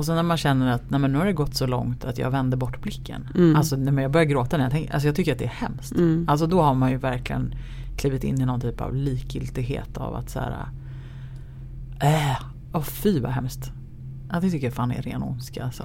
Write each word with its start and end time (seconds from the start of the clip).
Och 0.00 0.06
så 0.06 0.14
när 0.14 0.22
man 0.22 0.36
känner 0.36 0.72
att 0.72 0.90
nej 0.90 1.00
men 1.00 1.12
nu 1.12 1.18
har 1.18 1.26
det 1.26 1.32
gått 1.32 1.54
så 1.54 1.66
långt 1.66 2.04
att 2.04 2.18
jag 2.18 2.30
vänder 2.30 2.56
bort 2.56 2.82
blicken. 2.82 3.28
Mm. 3.34 3.56
Alltså 3.56 3.76
när 3.76 4.02
jag 4.02 4.10
börjar 4.10 4.24
gråta 4.24 4.56
när 4.56 4.64
jag 4.64 4.72
tänker, 4.72 4.92
alltså 4.92 5.08
jag 5.08 5.16
tycker 5.16 5.32
att 5.32 5.38
det 5.38 5.44
är 5.44 5.48
hemskt. 5.48 5.92
Mm. 5.92 6.26
Alltså 6.28 6.46
då 6.46 6.62
har 6.62 6.74
man 6.74 6.90
ju 6.90 6.96
verkligen 6.96 7.54
klivit 7.96 8.24
in 8.24 8.40
i 8.40 8.46
någon 8.46 8.60
typ 8.60 8.80
av 8.80 8.94
likgiltighet 8.94 9.96
av 9.96 10.14
att 10.14 10.30
så 10.30 10.38
här. 10.38 10.68
Äh, 12.00 12.42
åh 12.72 12.82
fy 12.82 13.20
vad 13.20 13.32
hemskt. 13.32 13.72
Ja, 14.32 14.40
det 14.40 14.50
tycker 14.50 14.66
jag 14.66 14.74
fan 14.74 14.90
är 14.90 15.02
ren 15.02 15.22
ondska 15.22 15.64
alltså. 15.64 15.84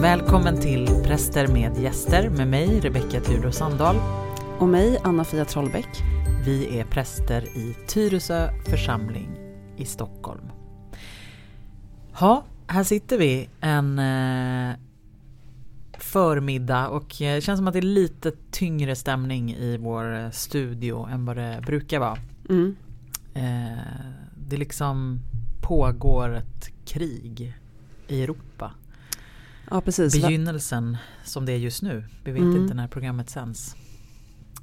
Välkommen 0.00 0.60
till 0.60 0.86
Präster 1.04 1.48
med 1.48 1.78
gäster 1.78 2.30
med 2.30 2.48
mig 2.48 2.80
Rebecka 2.80 3.20
Tudor 3.20 3.50
Sandahl. 3.50 3.96
Och 4.58 4.68
mig, 4.68 4.98
Anna-Fia 5.02 5.44
Trollbäck. 5.44 6.15
Vi 6.46 6.78
är 6.80 6.84
präster 6.84 7.42
i 7.56 7.76
Tyresö 7.88 8.50
församling 8.64 9.28
i 9.76 9.84
Stockholm. 9.84 10.48
Ja, 12.20 12.44
här 12.66 12.84
sitter 12.84 13.18
vi 13.18 13.48
en 13.60 13.98
eh, 13.98 14.76
förmiddag 15.98 16.88
och 16.88 17.22
eh, 17.22 17.34
det 17.34 17.40
känns 17.40 17.58
som 17.58 17.66
att 17.66 17.72
det 17.72 17.78
är 17.78 17.82
lite 17.82 18.32
tyngre 18.50 18.96
stämning 18.96 19.54
i 19.54 19.76
vår 19.76 20.14
eh, 20.14 20.30
studio 20.30 21.08
än 21.10 21.24
vad 21.24 21.36
det 21.36 21.62
brukar 21.66 21.98
vara. 22.00 22.18
Mm. 22.48 22.76
Eh, 23.34 23.78
det 24.48 24.56
liksom 24.56 25.20
pågår 25.62 26.34
ett 26.34 26.70
krig 26.84 27.54
i 28.08 28.22
Europa. 28.22 28.72
Ja, 29.70 29.80
precis. 29.80 30.22
Begynnelsen 30.22 30.96
som 31.24 31.46
det 31.46 31.52
är 31.52 31.56
just 31.58 31.82
nu. 31.82 32.04
Vi 32.24 32.32
vet 32.32 32.42
Mm. 32.42 32.62
inte 32.62 32.74
när 32.74 32.88
programmet 32.88 33.30
sänds. 33.30 33.76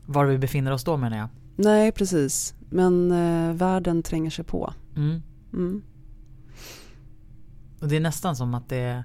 Var 0.05 0.25
vi 0.25 0.37
befinner 0.37 0.71
oss 0.71 0.83
då 0.83 0.97
menar 0.97 1.17
jag. 1.17 1.29
Nej, 1.55 1.91
precis. 1.91 2.55
Men 2.69 3.11
eh, 3.11 3.53
världen 3.53 4.03
tränger 4.03 4.29
sig 4.29 4.45
på. 4.45 4.73
Mm. 4.95 5.21
Mm. 5.53 5.83
Och 7.79 7.87
det 7.87 7.95
är 7.95 7.99
nästan 7.99 8.35
som 8.35 8.53
att 8.53 8.69
det 8.69 8.77
är 8.77 9.03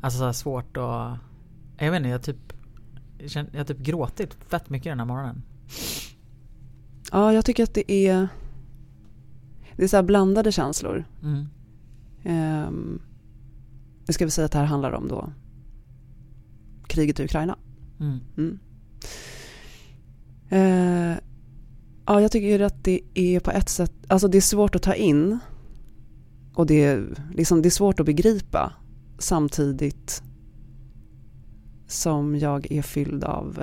alltså 0.00 0.32
svårt 0.32 0.76
att 0.76 1.18
Jag 1.78 1.90
vet 1.90 1.98
inte, 1.98 2.08
jag 2.08 2.22
typ 2.22 2.52
jag 3.52 3.60
har 3.60 3.64
typ 3.64 3.78
gråtit 3.78 4.34
fett 4.48 4.70
mycket 4.70 4.90
den 4.90 4.98
här 4.98 5.06
morgonen. 5.06 5.42
Ja, 7.12 7.32
jag 7.32 7.44
tycker 7.44 7.62
att 7.62 7.74
det 7.74 7.92
är 7.92 8.28
Det 9.76 9.84
är 9.84 9.88
så 9.88 10.02
blandade 10.02 10.52
känslor. 10.52 11.04
Mm. 11.22 11.46
Ehm, 12.22 13.00
nu 14.06 14.12
ska 14.12 14.24
vi 14.24 14.30
säga 14.30 14.44
att 14.44 14.52
det 14.52 14.58
här 14.58 14.64
handlar 14.64 14.92
om 14.92 15.08
då 15.08 15.32
kriget 16.86 17.20
i 17.20 17.24
Ukraina. 17.24 17.58
Mm. 18.00 18.20
Mm. 18.36 18.58
Eh, 20.50 21.14
ja, 22.06 22.20
jag 22.20 22.32
tycker 22.32 22.60
att 22.60 22.84
det 22.84 23.00
är 23.14 23.40
på 23.40 23.50
ett 23.50 23.68
sätt, 23.68 23.92
alltså 24.08 24.28
det 24.28 24.36
är 24.38 24.42
svårt 24.42 24.74
att 24.74 24.82
ta 24.82 24.94
in 24.94 25.38
och 26.54 26.66
det 26.66 26.84
är, 26.84 27.14
liksom, 27.34 27.62
det 27.62 27.68
är 27.68 27.70
svårt 27.70 28.00
att 28.00 28.06
begripa 28.06 28.72
samtidigt 29.18 30.22
som 31.86 32.38
jag 32.38 32.72
är 32.72 32.82
fylld 32.82 33.24
av 33.24 33.62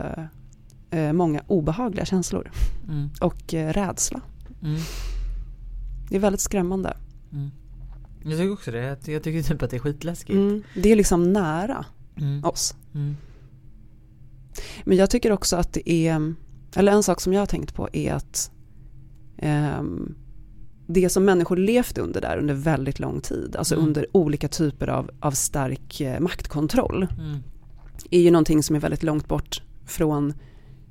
eh, 0.91 0.99
eh, 0.99 1.13
många 1.13 1.41
obehagliga 1.47 2.05
känslor 2.05 2.51
Mm. 2.89 3.09
och 3.21 3.53
eh, 3.53 3.73
rädsla. 3.73 4.21
Mm. 4.63 4.79
Det 6.09 6.15
är 6.15 6.19
väldigt 6.19 6.41
skrämmande. 6.41 6.97
Mm. 7.31 7.49
Jag 8.23 8.31
tycker 8.37 8.51
också 8.53 8.71
det. 8.71 8.79
Jag 8.79 8.97
Jag 9.15 9.23
tycker 9.23 9.43
typ 9.43 9.61
att 9.63 9.69
det 9.69 9.75
är 9.77 9.79
skitläskigt. 9.79 10.35
Mm. 10.35 10.63
Det 10.75 10.91
är 10.91 10.95
liksom 10.95 11.33
nära 11.33 11.85
Mm. 12.17 12.43
oss. 12.45 12.75
Mm. 12.93 13.15
Men 14.85 14.97
jag 14.97 15.09
tycker 15.09 15.31
också 15.31 15.55
att 15.55 15.73
det 15.73 15.91
är, 15.91 16.33
eller 16.75 16.91
en 16.91 17.03
sak 17.03 17.21
som 17.21 17.33
jag 17.33 17.41
har 17.41 17.45
tänkt 17.45 17.73
på 17.73 17.89
är 17.93 18.13
att 18.13 18.51
ehm, 19.37 20.15
det 20.87 21.09
som 21.09 21.25
människor 21.25 21.57
levt 21.57 21.97
under 21.97 22.21
där 22.21 22.37
under 22.37 22.53
väldigt 22.53 22.99
lång 22.99 23.21
tid, 23.21 23.55
alltså 23.55 23.75
Mm. 23.75 23.87
under 23.87 24.07
olika 24.11 24.47
typer 24.47 24.87
av, 24.87 25.11
av 25.19 25.31
stark 25.31 26.01
eh, 26.01 26.19
maktkontroll, 26.19 27.07
Mm. 27.17 27.39
är 28.11 28.19
ju 28.19 28.31
någonting 28.31 28.63
som 28.63 28.75
är 28.75 28.79
väldigt 28.79 29.03
långt 29.03 29.27
bort 29.27 29.61
från, 29.85 30.33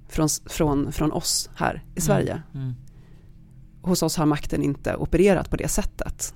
från, 0.08 0.28
från, 0.46 0.92
från 0.92 1.12
oss 1.12 1.50
här 1.56 1.84
i 1.94 2.00
Sverige. 2.00 2.42
Mm. 2.54 2.74
Hos 3.82 4.02
oss 4.02 4.16
har 4.16 4.26
makten 4.26 4.62
inte 4.62 4.96
opererat 4.96 5.50
på 5.50 5.56
det 5.56 5.68
sättet. 5.68 6.34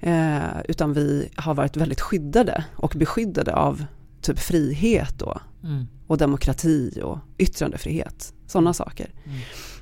Eh, 0.00 0.60
utan 0.68 0.92
vi 0.92 1.28
har 1.36 1.54
varit 1.54 1.76
väldigt 1.76 2.00
skyddade 2.00 2.64
och 2.76 2.94
beskyddade 2.96 3.54
av 3.54 3.84
typ 4.20 4.38
frihet 4.38 5.22
och 5.22 5.38
Mm. 5.64 5.86
Och 6.10 6.18
demokrati 6.18 7.00
och 7.04 7.18
yttrandefrihet. 7.38 8.32
Sådana 8.46 8.74
saker. 8.74 9.10
Mm. 9.24 9.38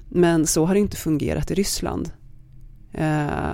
Men 0.09 0.47
så 0.47 0.65
har 0.66 0.75
det 0.75 0.81
inte 0.81 0.97
fungerat 0.97 1.50
i 1.50 1.55
Ryssland. 1.55 2.11
Eh, 2.93 3.50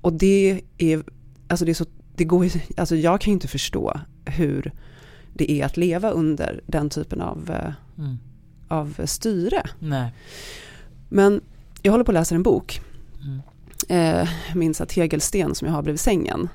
och 0.00 0.12
det 0.12 0.60
är, 0.78 1.04
alltså 1.48 1.64
det 1.64 1.72
är 1.72 1.74
så, 1.74 1.86
det 2.14 2.24
går 2.24 2.50
alltså 2.76 2.96
jag 2.96 3.20
kan 3.20 3.30
ju 3.30 3.32
inte 3.32 3.48
förstå 3.48 4.00
hur 4.24 4.72
det 5.34 5.50
är 5.52 5.66
att 5.66 5.76
leva 5.76 6.10
under 6.10 6.60
den 6.66 6.90
typen 6.90 7.20
av, 7.20 7.50
eh, 7.50 7.72
Mm. 7.98 8.18
av 8.68 9.00
styre. 9.06 9.62
Nej. 9.78 10.12
Men 11.08 11.40
jag 11.82 11.92
håller 11.92 12.04
på 12.04 12.10
att 12.10 12.14
läsa 12.14 12.34
en 12.34 12.42
bok, 12.42 12.80
Mm. 13.24 14.22
eh, 14.22 14.28
minns 14.54 14.80
att 14.80 14.88
Tegelsten 14.88 15.54
som 15.54 15.66
jag 15.68 15.74
har 15.74 15.82
bredvid 15.82 16.00
sängen, 16.00 16.48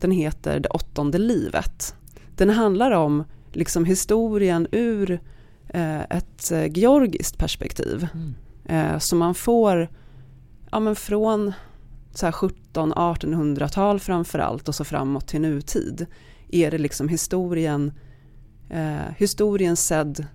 den 0.00 0.10
heter 0.10 0.60
Det 0.60 0.68
åttonde 0.68 1.18
livet. 1.18 1.94
Den 2.36 2.50
handlar 2.50 2.90
om 2.90 3.24
liksom 3.52 3.84
historien 3.84 4.66
ur 4.72 5.20
eh, 5.68 6.00
ett 6.00 6.52
eh, 6.52 6.66
georgiskt 6.66 7.38
perspektiv. 7.38 8.08
Mm. 8.14 8.34
Eh, 8.64 8.98
så 8.98 9.16
man 9.16 9.34
får 9.34 9.88
ja, 10.70 10.80
men 10.80 10.96
från 10.96 11.52
så 12.14 12.26
här 12.26 12.32
17-1800-tal 12.32 14.00
framförallt 14.00 14.68
och 14.68 14.74
så 14.74 14.84
framåt 14.84 15.28
till 15.28 15.40
nutid 15.40 16.06
är 16.48 16.70
det 16.70 16.78
liksom 16.78 17.08
historien, 17.08 17.92
eh, 18.70 19.12
historien 19.16 19.76
sedd 19.76 20.26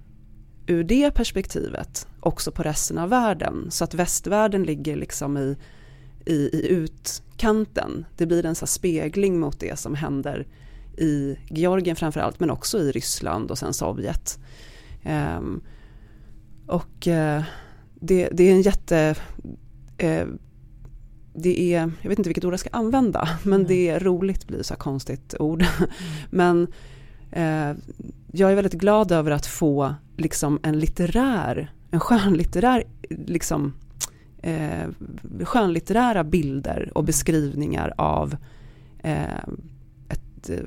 ur 0.68 0.84
det 0.84 1.12
perspektivet 1.12 2.07
också 2.19 2.52
på 2.52 2.63
resten 2.63 2.97
av 2.97 3.09
världen. 3.09 3.68
Så 3.72 3.84
att 3.84 3.94
västvärlden 3.94 4.63
ligger 4.63 4.96
liksom 4.96 5.38
i, 5.38 5.57
i, 6.25 6.34
i 6.34 6.68
utkanten. 6.68 8.06
Det 8.18 8.25
blir 8.25 8.46
en 8.46 8.56
så 8.56 8.68
spegling 8.68 9.40
mot 9.40 9.59
det 9.59 9.79
som 9.79 9.96
händer 9.96 10.47
i 10.98 11.38
Georgien 11.50 11.96
framförallt 11.96 12.40
men 12.40 12.50
också 12.50 12.80
i 12.80 12.92
Ryssland 12.92 13.52
och 13.52 13.58
sen 13.58 13.74
Sovjet. 13.74 14.40
Um, 15.38 15.62
och 16.68 17.08
uh, 17.08 17.44
det, 17.96 18.30
det 18.31 18.44
är 18.44 18.52
en 18.52 18.62
jätte... 18.62 19.16
Uh, 20.03 20.26
det 21.36 21.74
är, 21.74 21.92
jag 22.02 22.09
vet 22.09 22.20
inte 22.20 22.30
vilket 22.30 22.46
ord 22.46 22.53
jag 22.53 22.59
ska 22.59 22.70
använda, 22.70 23.30
men 23.44 23.53
Mm. 23.53 23.68
det 23.68 23.90
är 23.90 24.00
roligt 24.00 24.48
blir 24.48 24.64
så 24.64 24.74
här 24.74 24.80
konstigt 24.80 25.36
ord. 25.40 25.66
men 26.30 26.68
uh, 27.38 27.78
jag 28.32 28.52
är 28.52 28.56
väldigt 28.56 28.74
glad 28.74 29.12
över 29.12 29.32
att 29.32 29.46
få 29.46 29.96
liksom 30.18 30.59
en 30.64 30.80
litterär, 30.80 31.72
en 31.92 32.00
skönlitterär, 32.00 32.84
liksom 33.09 33.74
eh, 34.44 34.90
skönlitterära 35.44 36.24
bilder 36.24 36.92
och 36.96 37.03
beskrivningar 37.03 37.94
av, 37.98 38.38
eh, 39.00 39.48
eh, 40.50 40.58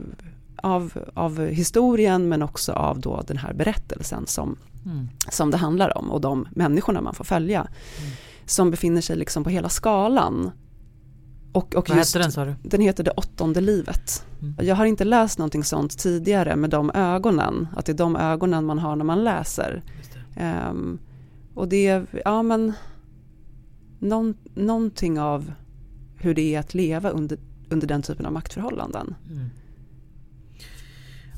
av, 0.57 0.93
av 1.15 1.47
historien 1.47 2.29
men 2.29 2.43
också 2.43 2.73
av 2.73 3.01
då 3.01 3.23
den 3.27 3.37
här 3.37 3.55
berättelsen 3.55 4.27
som, 4.27 4.57
Mm. 4.87 5.09
som 5.31 5.51
det 5.51 5.57
handlar 5.57 5.99
om 5.99 6.11
och 6.11 6.21
de 6.21 6.49
människorna 6.51 7.01
man 7.01 7.15
får 7.15 7.25
följa. 7.25 7.61
Mm. 7.61 8.11
Som 8.45 8.71
befinner 8.71 9.01
sig 9.01 9.17
liksom 9.17 9.45
på 9.45 9.51
hela 9.51 9.69
skalan. 9.69 10.51
Och, 11.53 11.75
och 11.75 11.89
Vad 11.89 11.99
just, 11.99 12.15
hette 12.15 12.25
den 12.25 12.33
sa 12.33 12.45
du? 12.45 12.55
den 12.63 12.81
heter 12.81 13.05
Det 13.05 13.11
åttonde 13.11 13.61
livet. 13.61 14.27
Mm. 14.43 14.55
Jag 14.67 14.77
har 14.77 14.85
inte 14.87 15.05
läst 15.05 15.39
någonting 15.39 15.65
sånt 15.65 15.99
tidigare 15.99 16.57
med 16.57 16.71
de 16.71 16.91
ögonen, 16.95 17.69
att 17.77 17.87
det 17.87 17.93
är 17.93 17.97
de 17.97 18.17
ögonen 18.17 18.65
man 18.65 18.79
har 18.79 18.97
när 18.97 19.05
man 19.05 19.25
läser. 19.25 19.83
Det. 20.35 20.41
Ehm, 20.41 20.99
och 21.55 21.69
det 21.69 21.87
är, 21.87 22.07
ja 22.25 22.43
men, 22.43 22.73
någon, 23.99 24.35
någonting 24.55 25.21
av 25.21 25.53
hur 26.17 26.35
det 26.35 26.55
är 26.55 26.61
att 26.61 26.75
leva 26.75 27.11
under, 27.11 27.39
under 27.71 27.87
den 27.87 28.03
typen 28.03 28.27
av 28.27 28.33
maktförhållanden. 28.33 29.15
Mm. 29.31 29.51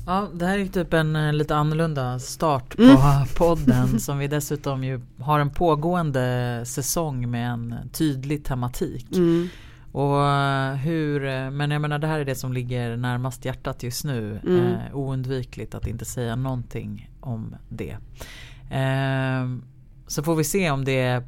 Ja, 0.09 0.27
det 0.33 0.45
här 0.45 0.59
är 0.59 0.65
typ 0.65 0.93
en 0.93 1.15
eh, 1.15 1.33
lite 1.33 1.55
annorlunda 1.55 2.19
start 2.19 2.77
på 2.77 2.83
Mm. 2.83 3.27
podden 3.37 3.99
som 3.99 4.17
vi 4.17 4.27
dessutom 4.27 4.83
ju 4.83 5.01
har 5.19 5.39
en 5.39 5.49
pågående 5.49 6.63
säsong 6.65 7.31
med 7.31 7.49
en 7.51 7.75
tydlig 7.93 8.45
tematik. 8.45 9.15
Mm. 9.15 9.47
Och 9.91 10.25
eh, 10.25 10.73
hur, 10.73 11.25
eh, 11.25 11.51
men 11.51 11.71
jag 11.71 11.81
menar 11.81 11.99
det 11.99 12.07
här 12.07 12.19
är 12.19 12.25
det 12.25 12.35
som 12.35 12.53
ligger 12.53 12.97
närmast 12.97 13.45
hjärtat 13.45 13.83
just 13.83 14.03
nu. 14.03 14.39
Mm. 14.43 14.65
Eh, 14.65 14.97
oundvikligt 14.97 15.75
att 15.75 15.87
inte 15.87 16.05
säga 16.05 16.35
någonting 16.35 17.11
om 17.19 17.55
det. 17.69 17.97
Eh, 18.71 19.47
så 20.07 20.23
får 20.23 20.35
vi 20.35 20.43
se 20.43 20.71
om 20.71 20.85
det 20.85 21.23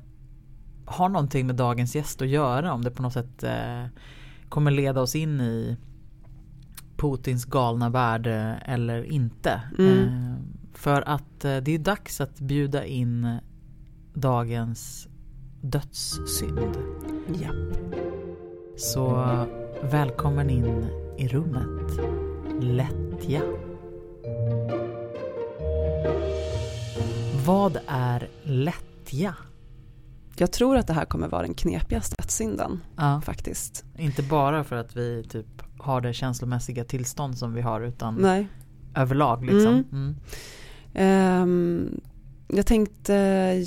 har 0.85 1.09
någonting 1.09 1.47
med 1.47 1.55
dagens 1.55 1.95
gäst 1.95 2.21
att 2.21 2.27
göra. 2.27 2.73
Om 2.73 2.83
det 2.83 2.91
på 2.91 3.01
något 3.01 3.13
sätt 3.13 3.43
eh, 3.43 3.85
kommer 4.49 4.71
leda 4.71 5.01
oss 5.01 5.15
in 5.15 5.41
i 5.41 5.77
Putins 7.01 7.45
galna 7.45 7.89
värld 7.89 8.27
eller 8.65 9.03
inte. 9.03 9.61
Mm. 9.79 9.99
Eh, 10.03 10.35
för 10.73 11.01
att 11.01 11.45
eh, 11.45 11.57
det 11.57 11.71
är 11.75 11.79
dags 11.79 12.21
att 12.21 12.39
bjuda 12.39 12.85
in 12.85 13.37
dagens 14.13 15.07
dödssynd. 15.61 16.77
Ja. 17.41 17.51
Så 18.77 19.27
välkommen 19.81 20.49
in 20.49 20.85
i 21.17 21.27
rummet. 21.27 21.99
Lättja. 22.63 23.41
Vad 27.45 27.77
är 27.87 28.29
lättja? 28.43 29.35
Jag 30.35 30.51
tror 30.51 30.77
att 30.77 30.87
det 30.87 30.93
här 30.93 31.05
kommer 31.05 31.27
vara 31.27 31.41
den 31.41 31.53
knepigaste 31.53 32.15
dödssynden 32.19 32.79
Ja, 32.97 33.21
faktiskt. 33.21 33.85
inte 33.97 34.23
bara 34.23 34.63
för 34.63 34.75
att 34.75 34.95
vi 34.95 35.23
typ 35.29 35.60
har 35.81 36.01
det 36.01 36.13
känslomässiga 36.13 36.83
tillstånd 36.83 37.37
som 37.37 37.53
vi 37.53 37.61
har 37.61 37.81
utan 37.81 38.15
Nej. 38.15 38.47
överlag 38.95 39.45
liksom. 39.45 39.73
Mm. 39.73 39.85
Mm. 39.91 40.15
Ehm, 40.93 42.01
jag 42.47 42.65
tänkte, 42.65 43.13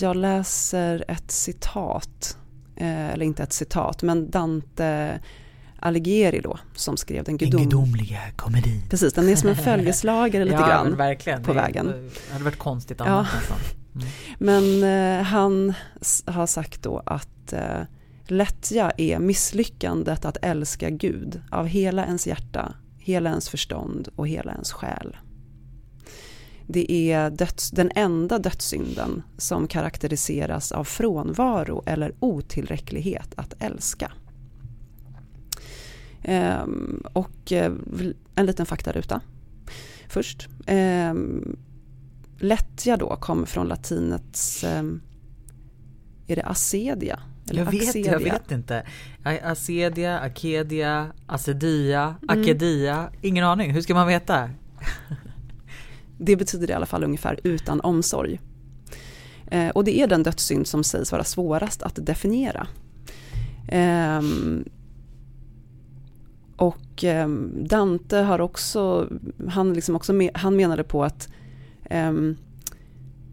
jag 0.00 0.16
läser 0.16 1.04
ett 1.08 1.30
citat, 1.30 2.38
eh, 2.76 3.10
eller 3.10 3.26
inte 3.26 3.42
ett 3.42 3.52
citat, 3.52 4.02
men 4.02 4.30
Dante 4.30 5.20
Alighieri 5.80 6.40
då, 6.40 6.58
som 6.74 6.96
skrev 6.96 7.24
den 7.24 7.36
Den 7.36 7.50
gudom... 7.50 7.62
gudomliga 7.62 8.20
komedin. 8.36 8.82
Precis, 8.90 9.12
den 9.12 9.28
är 9.28 9.36
som 9.36 9.48
en 9.48 9.56
följeslagare 9.64 10.44
lite 10.44 10.56
ja, 10.56 10.66
grann. 10.66 10.96
Verkligen. 10.96 11.42
på 11.42 11.52
Det 11.52 11.60
vägen. 11.60 12.10
hade 12.32 12.44
varit 12.44 12.58
konstigt 12.58 12.96
Ja. 13.00 13.04
annars 13.04 13.34
nästan. 13.34 13.58
Mm. 13.94 14.06
Men 14.38 14.84
eh, 15.18 15.24
han 15.24 15.74
har 16.26 16.46
sagt 16.46 16.82
då 16.82 17.02
att 17.06 17.52
eh, 17.52 17.80
lättja 18.26 18.92
är 18.96 19.18
misslyckandet 19.18 20.24
att 20.24 20.36
älska 20.42 20.90
Gud 20.90 21.42
av 21.50 21.66
hela 21.66 22.04
ens 22.04 22.26
hjärta, 22.26 22.74
hela 22.98 23.30
ens 23.30 23.48
förstånd 23.48 24.08
och 24.16 24.28
hela 24.28 24.52
ens 24.52 24.72
själ. 24.72 25.16
Det 26.66 26.92
är 26.92 27.30
döds, 27.30 27.70
den 27.70 27.90
enda 27.94 28.38
dödssynden 28.38 29.22
som 29.38 29.68
karaktäriseras 29.68 30.72
av 30.72 30.84
frånvaro 30.84 31.82
eller 31.86 32.14
otillräcklighet 32.20 33.34
att 33.36 33.54
älska. 33.58 34.12
Ehm, 36.22 37.02
och 37.12 37.52
eh, 37.52 37.72
en 38.34 38.46
liten 38.46 38.66
faktaruta 38.66 39.20
först. 40.08 40.48
Ehm, 40.66 41.56
lättja 42.38 42.96
då 42.96 43.16
kommer 43.16 43.46
från 43.46 43.68
latinets, 43.68 44.64
ehm, 44.64 45.00
är 46.26 46.36
det 46.36 46.44
acedia? 46.44 47.20
Eller 47.50 47.64
Jag 47.64 47.70
vet, 47.70 47.88
axedia? 47.88 48.12
jag 48.12 48.20
vet 48.20 48.50
inte. 48.52 48.86
Acedia, 49.42 50.18
Akedia, 50.20 51.12
Acedia, 51.26 52.14
Mm. 52.22 52.42
Akedia. 52.42 53.10
Ingen 53.22 53.44
aning. 53.44 53.70
Hur 53.70 53.80
ska 53.80 53.94
man 53.94 54.06
veta? 54.06 54.50
Det 56.18 56.36
betyder 56.36 56.70
i 56.70 56.72
alla 56.72 56.86
fall 56.86 57.04
ungefär 57.04 57.40
utan 57.44 57.80
omsorg. 57.80 58.40
Eh, 59.46 59.68
och 59.68 59.84
det 59.84 59.98
är 59.98 60.06
den 60.06 60.22
dödssynd 60.22 60.66
som 60.66 60.84
sägs 60.84 61.12
vara 61.12 61.24
svårast 61.24 61.82
att 61.82 62.06
definiera. 62.06 62.66
Ehm, 63.68 64.64
och 66.56 67.04
ehm, 67.04 67.52
Dante 67.68 68.16
har 68.16 68.40
också, 68.40 69.08
han, 69.48 69.74
liksom 69.74 69.96
också 69.96 70.12
me- 70.12 70.30
han 70.34 70.56
menade 70.56 70.84
på 70.84 71.04
att 71.04 71.28
ehm, 71.84 72.36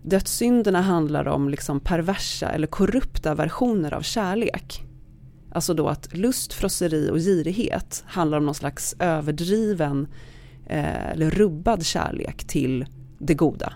dödssynderna 0.04 0.82
handlar 0.82 1.28
om 1.28 1.50
liksom 1.50 1.80
perversa 1.80 2.50
eller 2.50 2.68
korrupta 2.68 3.36
versioner 3.36 3.94
av 3.94 4.02
kärlek. 4.02 4.84
Alltså 5.52 5.74
då 5.74 5.88
att 5.88 6.18
lust, 6.18 6.54
frosseri 6.54 7.10
och 7.10 7.18
girighet 7.18 8.04
handlar 8.08 8.38
om 8.38 8.46
någon 8.46 8.56
slags 8.56 8.96
överdriven 9.00 10.08
eh, 10.66 11.12
eller 11.12 11.30
rubbad 11.30 11.86
kärlek 11.86 12.44
till 12.44 12.86
det 13.20 13.34
goda. 13.34 13.74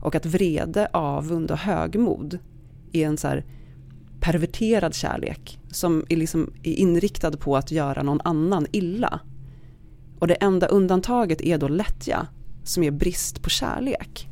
Och 0.00 0.14
att 0.14 0.26
vrede, 0.26 0.88
avund 0.92 1.50
och 1.50 1.58
högmod 1.58 2.38
är 2.92 3.06
en 3.06 3.16
så 3.16 3.28
här 3.28 3.44
perverterad 4.20 4.94
kärlek 4.94 5.58
som 5.70 6.04
är, 6.08 6.16
liksom 6.16 6.52
är 6.62 6.72
inriktad 6.72 7.36
på 7.36 7.56
att 7.56 7.70
göra 7.70 8.02
någon 8.02 8.20
annan 8.24 8.66
illa. 8.72 9.20
Och 10.18 10.28
det 10.28 10.34
enda 10.34 10.66
undantaget 10.66 11.40
är 11.40 11.58
då 11.58 11.68
lättja 11.68 12.26
som 12.64 12.82
är 12.82 12.90
brist 12.90 13.42
på 13.42 13.50
kärlek. 13.50 14.28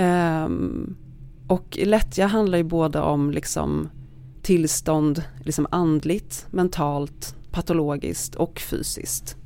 Um, 0.00 0.96
och 1.46 1.78
lättja 1.82 2.26
handlar 2.26 2.58
ju 2.58 2.64
både 2.64 3.00
om 3.00 3.30
liksom 3.30 3.88
tillstånd 4.42 5.24
liksom 5.44 5.66
andligt, 5.70 6.46
mentalt, 6.50 7.36
patologiskt 7.50 8.34
och 8.34 8.60
fysiskt. 8.60 9.36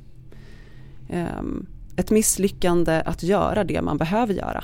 Um, 1.09 1.67
ett 1.95 2.11
misslyckande 2.11 3.01
att 3.05 3.23
göra 3.23 3.63
det 3.63 3.81
man 3.81 3.97
behöver 3.97 4.33
göra. 4.33 4.63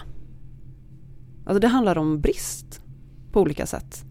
Alltså 1.46 1.60
det 1.60 1.68
handlar 1.68 1.98
om 1.98 2.22
brist 2.22 2.82
på 3.32 3.42
olika 3.42 3.66
sätt. 3.66 4.06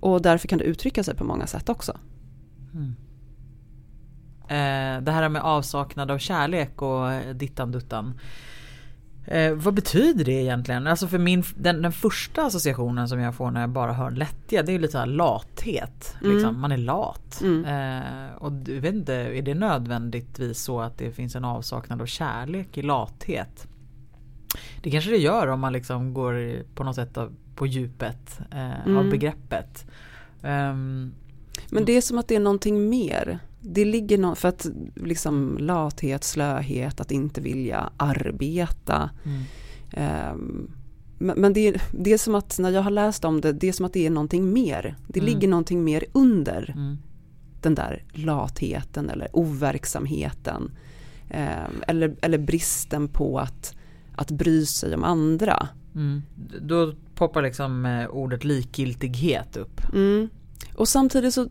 Och 0.00 0.22
därför 0.22 0.48
kan 0.48 0.58
det 0.58 0.64
uttrycka 0.64 1.04
sig 1.04 1.16
på 1.16 1.24
många 1.24 1.46
sätt 1.46 1.68
också. 1.68 1.98
Mm. 2.74 2.94
Eh, 4.42 5.02
det 5.02 5.12
här 5.12 5.28
med 5.28 5.42
avsaknad 5.42 6.10
av 6.10 6.18
kärlek 6.18 6.82
och 6.82 7.34
dittan 7.34 7.72
duttan. 7.72 8.20
Eh, 9.24 9.52
vad 9.54 9.74
betyder 9.74 10.24
det 10.24 10.32
egentligen? 10.32 10.86
Alltså 10.86 11.06
för 11.08 11.18
min, 11.18 11.44
den, 11.56 11.82
den 11.82 11.92
första 11.92 12.42
associationen 12.46 13.08
som 13.08 13.20
jag 13.20 13.34
får 13.34 13.50
när 13.50 13.60
jag 13.60 13.70
bara 13.70 13.92
hör 13.92 14.10
lättja 14.10 14.62
det 14.62 14.72
är 14.72 14.78
lite 14.78 14.92
så 14.92 14.98
här 14.98 15.06
lathet. 15.06 16.16
Mm. 16.22 16.34
Liksom. 16.36 16.60
Man 16.60 16.72
är 16.72 16.76
lat. 16.76 17.40
Mm. 17.42 17.64
Eh, 17.64 18.34
och 18.36 18.52
du 18.52 18.80
vet 18.80 18.94
inte, 18.94 19.14
är 19.14 19.42
det 19.42 19.54
nödvändigtvis 19.54 20.58
så 20.62 20.80
att 20.80 20.98
det 20.98 21.12
finns 21.12 21.36
en 21.36 21.44
avsaknad 21.44 22.02
av 22.02 22.06
kärlek 22.06 22.78
i 22.78 22.82
lathet? 22.82 23.66
Det 24.82 24.90
kanske 24.90 25.10
det 25.10 25.16
gör 25.16 25.46
om 25.46 25.60
man 25.60 25.72
liksom 25.72 26.14
går 26.14 26.62
på 26.74 26.84
något 26.84 26.94
sätt 26.96 27.16
av, 27.18 27.34
på 27.54 27.66
djupet 27.66 28.40
eh, 28.52 28.70
av 28.70 28.86
Mm. 28.88 29.10
begreppet. 29.10 29.86
Ehm, 30.42 31.12
Men 31.70 31.84
det 31.84 31.92
är 31.96 32.00
som 32.00 32.18
att 32.18 32.28
det 32.28 32.36
är 32.36 32.40
någonting 32.40 32.88
mer. 32.88 33.38
Det 33.60 33.84
ligger 33.84 34.18
någon, 34.18 34.36
för 34.36 34.48
att 34.48 34.66
liksom 34.96 35.56
lathet, 35.60 36.24
slöhet, 36.24 37.00
att 37.00 37.10
inte 37.10 37.40
vilja 37.40 37.90
arbeta. 37.96 39.10
mm. 39.24 39.42
Ehm, 39.92 40.70
men 41.18 41.52
det, 41.52 41.60
är- 41.68 41.82
det 41.92 42.12
är 42.12 42.18
som 42.18 42.34
att 42.34 42.58
när 42.58 42.70
jag 42.70 42.82
har 42.82 42.90
läst 42.90 43.24
om 43.24 43.40
det, 43.40 43.52
det 43.52 43.68
är 43.68 43.72
som 43.72 43.86
att 43.86 43.92
det 43.92 44.06
är 44.06 44.10
någonting 44.10 44.52
mer. 44.52 44.96
Det 45.08 45.20
Mm. 45.20 45.32
ligger 45.34 45.48
någonting 45.48 45.84
mer 45.84 46.04
under 46.12 46.70
Mm. 46.76 46.98
den 47.62 47.74
där 47.74 48.04
latheten 48.12 49.10
eller 49.10 49.28
overksamheten. 49.32 50.70
Ehm, 51.30 51.72
eller, 51.86 52.16
eller 52.22 52.38
bristen 52.38 53.08
på 53.08 53.38
att, 53.38 53.74
att 54.16 54.30
bry 54.30 54.66
sig 54.66 54.94
om 54.94 55.04
andra. 55.04 55.68
Mm. 55.94 56.22
Då 56.60 56.94
poppar 57.14 57.42
liksom 57.42 57.86
eh, 57.86 58.06
ordet 58.08 58.44
likgiltighet 58.44 59.56
upp. 59.56 59.80
Mm. 59.92 60.28
Och 60.76 60.88
samtidigt 60.88 61.34
så, 61.34 61.48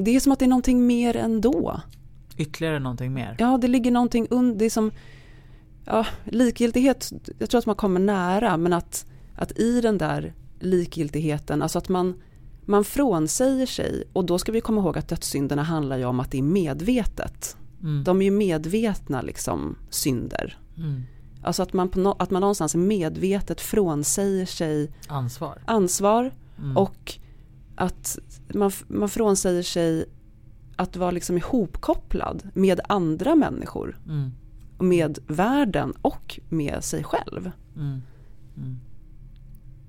det 0.00 0.16
är 0.16 0.20
som 0.20 0.32
att 0.32 0.38
det 0.38 0.44
är 0.44 0.48
någonting 0.48 0.86
mer 0.86 1.16
ändå. 1.16 1.80
Ytterligare 2.36 2.78
någonting 2.78 3.12
mer. 3.12 3.36
Ja, 3.38 3.58
det 3.58 3.68
ligger 3.68 3.90
någonting 3.90 4.26
under, 4.30 4.58
det 4.58 4.64
är 4.64 4.70
som, 4.70 4.90
ja, 5.84 6.06
likgiltighet, 6.24 7.12
jag 7.38 7.50
tror 7.50 7.58
att 7.58 7.66
man 7.66 7.76
kommer 7.76 8.00
nära, 8.00 8.56
men 8.56 8.72
att, 8.72 9.06
att 9.34 9.58
i 9.58 9.80
den 9.80 9.98
där 9.98 10.34
likgiltigheten, 10.60 11.62
alltså 11.62 11.78
att 11.78 11.88
man, 11.88 12.20
man 12.64 12.84
frånsäger 12.84 13.66
sig, 13.66 14.04
och 14.12 14.24
då 14.24 14.38
ska 14.38 14.52
vi 14.52 14.60
komma 14.60 14.80
ihåg 14.80 14.98
att 14.98 15.08
dödssynderna 15.08 15.62
handlar 15.62 15.96
ju 15.98 16.04
om 16.04 16.20
att 16.20 16.30
det 16.30 16.38
är 16.38 16.42
medvetet. 16.42 17.56
Mm. 17.82 18.04
De 18.04 18.20
är 18.20 18.24
ju 18.24 18.30
medvetna 18.30 19.22
liksom 19.22 19.76
synder. 19.90 20.58
Mm. 20.76 21.02
Alltså 21.42 21.62
att 21.62 21.72
man, 21.72 21.88
på 21.88 22.16
att 22.18 22.30
man 22.30 22.40
någonstans 22.40 22.74
medvetet 22.74 23.60
frånsäger 23.60 24.46
sig 24.46 24.92
Ansvar. 25.08 25.58
ansvar 25.66 26.32
Mm. 26.58 26.76
och 26.76 27.18
att 27.80 28.18
man, 28.54 28.70
man 28.88 29.08
frånsäger 29.08 29.62
sig 29.62 30.04
att 30.76 30.96
vara 30.96 31.10
liksom 31.10 31.36
ihopkopplad 31.36 32.48
med 32.54 32.80
andra 32.88 33.34
människor. 33.34 33.98
Mm. 34.06 34.30
med 34.78 35.18
världen 35.26 35.92
och 36.02 36.40
med 36.48 36.84
sig 36.84 37.04
själv. 37.04 37.50
Mm. 37.76 38.02
Mm. 38.56 38.80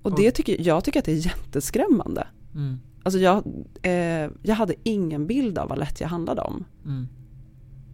Och 0.02 0.16
det 0.16 0.32
tycker, 0.32 0.62
jag 0.62 0.84
tycker 0.84 1.00
att 1.00 1.06
det 1.06 1.12
är 1.12 1.26
jätteskrämmande. 1.26 2.28
Mm. 2.56 2.80
Alltså 3.04 3.20
jag, 3.20 3.44
eh, 3.82 4.30
jag 4.44 4.56
hade 4.56 4.74
ingen 4.84 5.28
bild 5.28 5.58
av 5.58 5.70
vad 5.70 5.80
lättja 5.80 6.08
handlade 6.08 6.42
om. 6.42 6.66
Mm. 6.86 7.08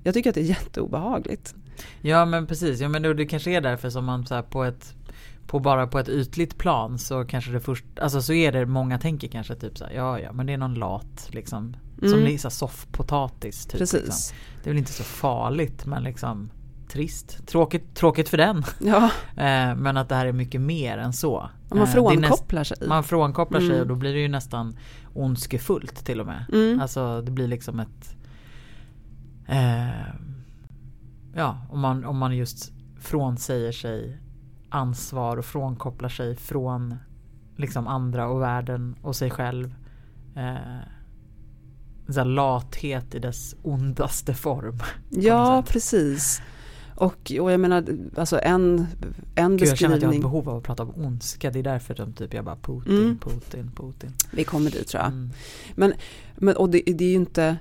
Jag 0.04 0.14
tycker 0.14 0.30
att 0.30 0.36
det 0.36 0.42
är 0.42 0.46
jätteobehagligt. 0.46 1.56
Ja 2.02 2.26
men 2.26 2.48
precis, 2.48 2.80
ja, 2.80 2.90
men 2.90 3.02
det, 3.02 3.14
det 3.14 3.26
kanske 3.26 3.52
är 3.52 3.62
därför 3.62 3.90
som 3.90 4.06
man 4.06 4.26
så 4.26 4.36
här, 4.36 4.42
på 4.42 4.64
ett 4.64 4.96
på 5.48 5.60
bara 5.60 5.88
på 5.88 6.00
ett 6.00 6.10
ytligt 6.10 6.58
plan 6.58 6.98
så 7.00 7.26
kanske 7.26 7.52
det 7.52 7.60
först, 7.60 7.86
alltså 8.02 8.22
så 8.22 8.34
är 8.34 8.52
det 8.52 8.66
många 8.66 8.98
tänker 9.00 9.28
kanske 9.28 9.56
typ 9.56 9.78
så 9.78 9.86
här, 9.86 9.94
ja 9.94 10.20
ja 10.20 10.32
men 10.32 10.46
det 10.46 10.54
är 10.54 10.58
någon 10.58 10.74
lat 10.74 11.30
liksom. 11.32 11.76
Som 12.00 12.08
Mm. 12.14 12.26
mm. 12.26 12.38
soffpotatis 12.40 13.66
typ. 13.66 13.78
Precis. 13.80 14.04
Liksom. 14.06 14.38
Det 14.64 14.70
är 14.70 14.74
väl 14.74 14.78
inte 14.80 14.92
så 14.92 15.04
farligt 15.04 15.86
men 15.86 16.04
liksom 16.04 16.50
trist. 16.90 17.48
Tråkigt, 17.48 17.96
tråkigt 17.96 18.30
för 18.30 18.38
den. 18.38 18.64
Ja, 18.80 19.04
Eh, 19.44 19.76
men 19.76 19.98
att 19.98 20.10
det 20.10 20.16
här 20.16 20.26
är 20.26 20.32
mycket 20.32 20.62
mer 20.62 20.98
än 20.98 21.14
så. 21.14 21.50
och 21.70 21.76
man 21.76 21.78
Eh, 21.78 21.84
näst- 21.84 21.94
frånkopplar 21.94 22.64
sig. 22.64 22.78
Man 22.88 23.04
frånkopplar 23.04 23.60
sig 23.60 23.70
Mm. 23.70 23.82
och 23.82 23.88
då 23.88 23.96
blir 23.96 24.14
det 24.14 24.20
ju 24.20 24.28
nästan 24.28 24.78
ondskefullt 25.14 26.06
till 26.06 26.20
och 26.22 26.26
med. 26.28 26.46
Mm. 26.54 26.80
Alltså 26.82 27.22
det 27.22 27.32
blir 27.32 27.48
liksom 27.48 27.80
ett 27.80 28.16
eh, 29.48 30.14
Ja, 31.36 31.58
om 31.70 31.80
man, 31.80 32.06
om 32.06 32.18
man 32.18 32.36
just 32.38 32.72
frånsäger 33.00 33.72
sig 33.72 34.18
ansvar 34.78 35.38
och 35.38 35.46
frånkopplar 35.46 36.10
sig 36.10 36.36
från 36.36 36.96
liksom 37.56 37.88
andra 37.88 38.28
och 38.28 38.42
världen 38.42 38.96
och 39.02 39.16
sig 39.16 39.30
själv. 39.30 39.76
Eh, 40.36 42.26
lathet 42.26 43.16
i 43.16 43.20
dess 43.20 43.56
ondaste 43.64 44.34
form. 44.34 44.80
Ja, 45.10 45.64
precis. 45.68 46.42
Och, 46.96 47.32
och 47.40 47.52
jag 47.52 47.60
menar, 47.60 47.86
alltså 48.18 48.40
en, 48.40 48.88
en 49.36 49.58
Gud, 49.58 49.68
jag 49.68 49.78
känner 49.78 49.96
att 49.96 50.02
jag 50.02 50.08
har 50.08 50.14
beskrivning. 50.14 50.18
ett 50.18 50.22
behov 50.22 50.50
av 50.50 50.58
att 50.58 50.64
prata 50.64 50.84
om 50.84 51.06
ondska. 51.06 51.52
Det 51.52 51.60
är 51.60 51.64
därför 51.64 51.96
de 51.96 52.14
typ 52.14 52.34
jag 52.34 52.46
bara 52.46 52.56
Putin, 52.56 52.98
Mm. 52.98 53.18
Putin, 53.18 53.72
Putin. 53.76 54.14
Vi 54.32 54.44
kommer 54.44 54.72
dit 54.72 54.88
tror 54.88 55.04
jag. 55.04 55.12
Mm. 55.12 55.32
Men, 56.36 56.56
och 56.56 56.70
det, 56.70 56.84
det 56.86 57.06
är 57.06 57.10
ju 57.10 57.16
inte, 57.16 57.58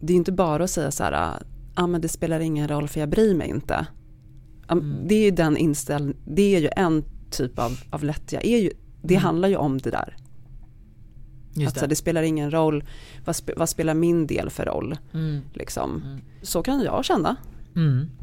det 0.00 0.12
är 0.12 0.16
inte 0.16 0.32
bara 0.32 0.64
att 0.64 0.70
säga 0.70 0.90
så 0.90 1.04
här, 1.04 1.42
ah, 1.74 1.86
men 1.86 2.00
det 2.00 2.08
spelar 2.08 2.40
ingen 2.40 2.68
roll 2.68 2.88
för 2.88 3.00
jag 3.00 3.08
bryr 3.08 3.34
mig 3.34 3.48
inte. 3.48 3.86
Mm. 4.78 4.96
Det 5.08 5.14
är 5.14 5.24
ju 5.24 5.30
den 5.30 5.56
inställningen, 5.56 6.16
det 6.24 6.54
är 6.56 6.60
ju 6.60 6.68
en 6.76 7.04
typ 7.30 7.58
av, 7.58 7.78
av 7.90 8.04
lättja, 8.04 8.40
är 8.40 8.58
ju, 8.58 8.70
det 9.02 9.14
Mm. 9.14 9.24
handlar 9.24 9.48
ju 9.48 9.56
om 9.56 9.78
det 9.78 9.90
där. 9.90 10.16
Just 11.54 11.68
Att 11.68 11.74
så 11.74 11.80
här, 11.80 11.86
det. 11.86 11.92
det 11.92 11.96
spelar 11.96 12.22
ingen 12.22 12.50
roll, 12.50 12.84
vad, 13.24 13.36
spe, 13.36 13.52
vad 13.56 13.68
spelar 13.68 13.94
min 13.94 14.26
del 14.26 14.50
för 14.50 14.64
roll? 14.64 14.96
Mm. 15.14 15.40
Liksom. 15.52 16.02
Mm. 16.06 16.20
Så 16.42 16.62
kan 16.62 16.80
jag 16.82 17.04
känna. 17.04 17.36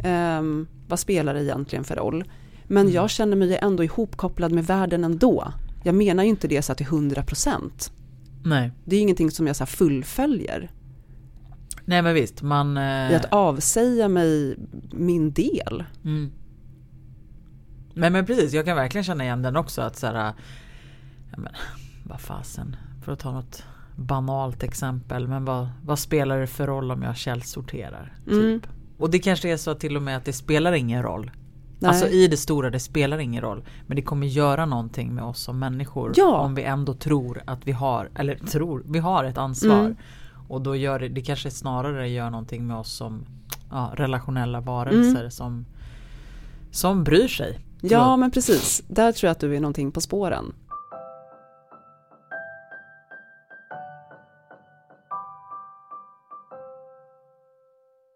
Ehm, 0.04 0.68
vad 0.88 1.00
spelar 1.00 1.34
det 1.34 1.44
egentligen 1.44 1.84
för 1.84 1.96
roll? 1.96 2.24
Men 2.68 2.82
Mm. 2.82 2.94
jag 2.94 3.10
känner 3.10 3.36
mig 3.38 3.58
ändå 3.62 3.84
ihopkopplad 3.84 4.52
med 4.52 4.66
världen 4.66 5.04
ändå. 5.04 5.54
Jag 5.84 5.96
menar 5.96 6.24
ju 6.24 6.30
inte 6.30 6.48
det 6.48 6.62
så 6.62 6.72
att 6.72 6.78
till 6.78 6.88
100%. 6.88 7.92
Nej. 8.44 8.72
Det 8.86 8.96
är 8.96 9.00
ingenting 9.02 9.32
som 9.32 9.48
jag 9.48 9.56
så 9.56 9.66
fullföljer. 9.66 10.72
Nej 11.88 12.02
men 12.02 12.14
visst, 12.14 12.42
man... 12.42 12.78
Eh, 12.78 13.12
I 13.12 13.16
att 13.16 13.34
avsäga 13.34 14.08
mig 14.08 14.58
min 14.92 15.34
del. 15.34 15.84
mm. 16.04 16.32
Men, 17.94 18.14
men 18.14 18.26
precis, 18.26 18.54
jag 18.54 18.66
kan 18.66 18.76
verkligen 18.76 19.04
känna 19.04 19.24
igen 19.24 19.42
den 19.42 19.56
också 19.56 19.82
att 19.82 19.96
så 19.96 20.08
här, 20.08 20.34
ja, 21.32 21.38
men, 21.38 21.54
vad 22.04 22.22
fasen, 22.22 22.76
för 23.04 23.12
att 23.12 23.20
ta 23.20 23.32
något 23.32 23.64
banalt 23.96 24.64
exempel, 24.64 25.28
men 25.28 25.46
vad, 25.46 25.70
vad 25.84 26.00
spelar 26.00 26.40
det 26.40 26.48
för 26.48 26.68
roll 26.68 26.92
om 26.92 27.04
jag 27.04 27.18
källsorterar? 27.18 28.14
Mm. 28.28 28.42
Typ. 28.42 28.72
Och 28.98 29.10
det 29.10 29.20
kanske 29.20 29.50
är 29.50 29.58
så 29.58 29.76
till 29.76 29.96
och 29.96 30.02
med 30.02 30.18
att 30.18 30.26
det 30.26 30.34
spelar 30.34 30.74
ingen 30.74 31.04
roll. 31.04 31.32
Nej. 31.80 31.90
Alltså 31.90 32.08
i 32.08 32.28
det 32.28 32.38
stora, 32.38 32.70
det 32.70 32.80
spelar 32.80 33.18
ingen 33.18 33.42
roll. 33.42 33.64
Men 33.88 33.96
det 33.96 34.02
kommer 34.02 34.28
göra 34.28 34.66
någonting 34.66 35.16
med 35.16 35.24
oss 35.24 35.40
som 35.40 35.60
människor. 35.60 36.14
Ja. 36.16 36.40
Om 36.40 36.56
vi 36.56 36.64
ändå 36.64 36.94
tror 36.94 37.42
att 37.46 37.68
vi 37.68 37.72
har, 37.72 38.10
eller 38.16 38.36
tror, 38.36 38.84
vi 38.88 39.00
har 39.00 39.24
ett 39.24 39.38
ansvar. 39.38 39.80
Mm. 39.80 39.96
Och 40.48 40.62
då 40.62 40.76
gör 40.76 41.00
det, 41.00 41.08
det 41.08 41.22
kanske 41.22 41.52
snarare 41.52 42.10
gör 42.10 42.30
någonting 42.30 42.68
med 42.68 42.78
oss 42.78 42.94
som 42.94 43.26
ja, 43.72 43.92
relationella 43.96 44.62
varelser 44.62 45.20
Mm. 45.20 45.32
som, 45.32 45.66
som 46.72 47.04
bryr 47.04 47.28
sig. 47.28 47.60
Ja 47.82 48.18
men 48.18 48.32
precis, 48.32 48.84
där 48.88 49.12
tror 49.12 49.28
jag 49.28 49.32
att 49.32 49.40
du 49.40 49.56
är 49.56 49.60
någonting 49.60 49.92
på 49.92 50.02
spåren. 50.02 50.54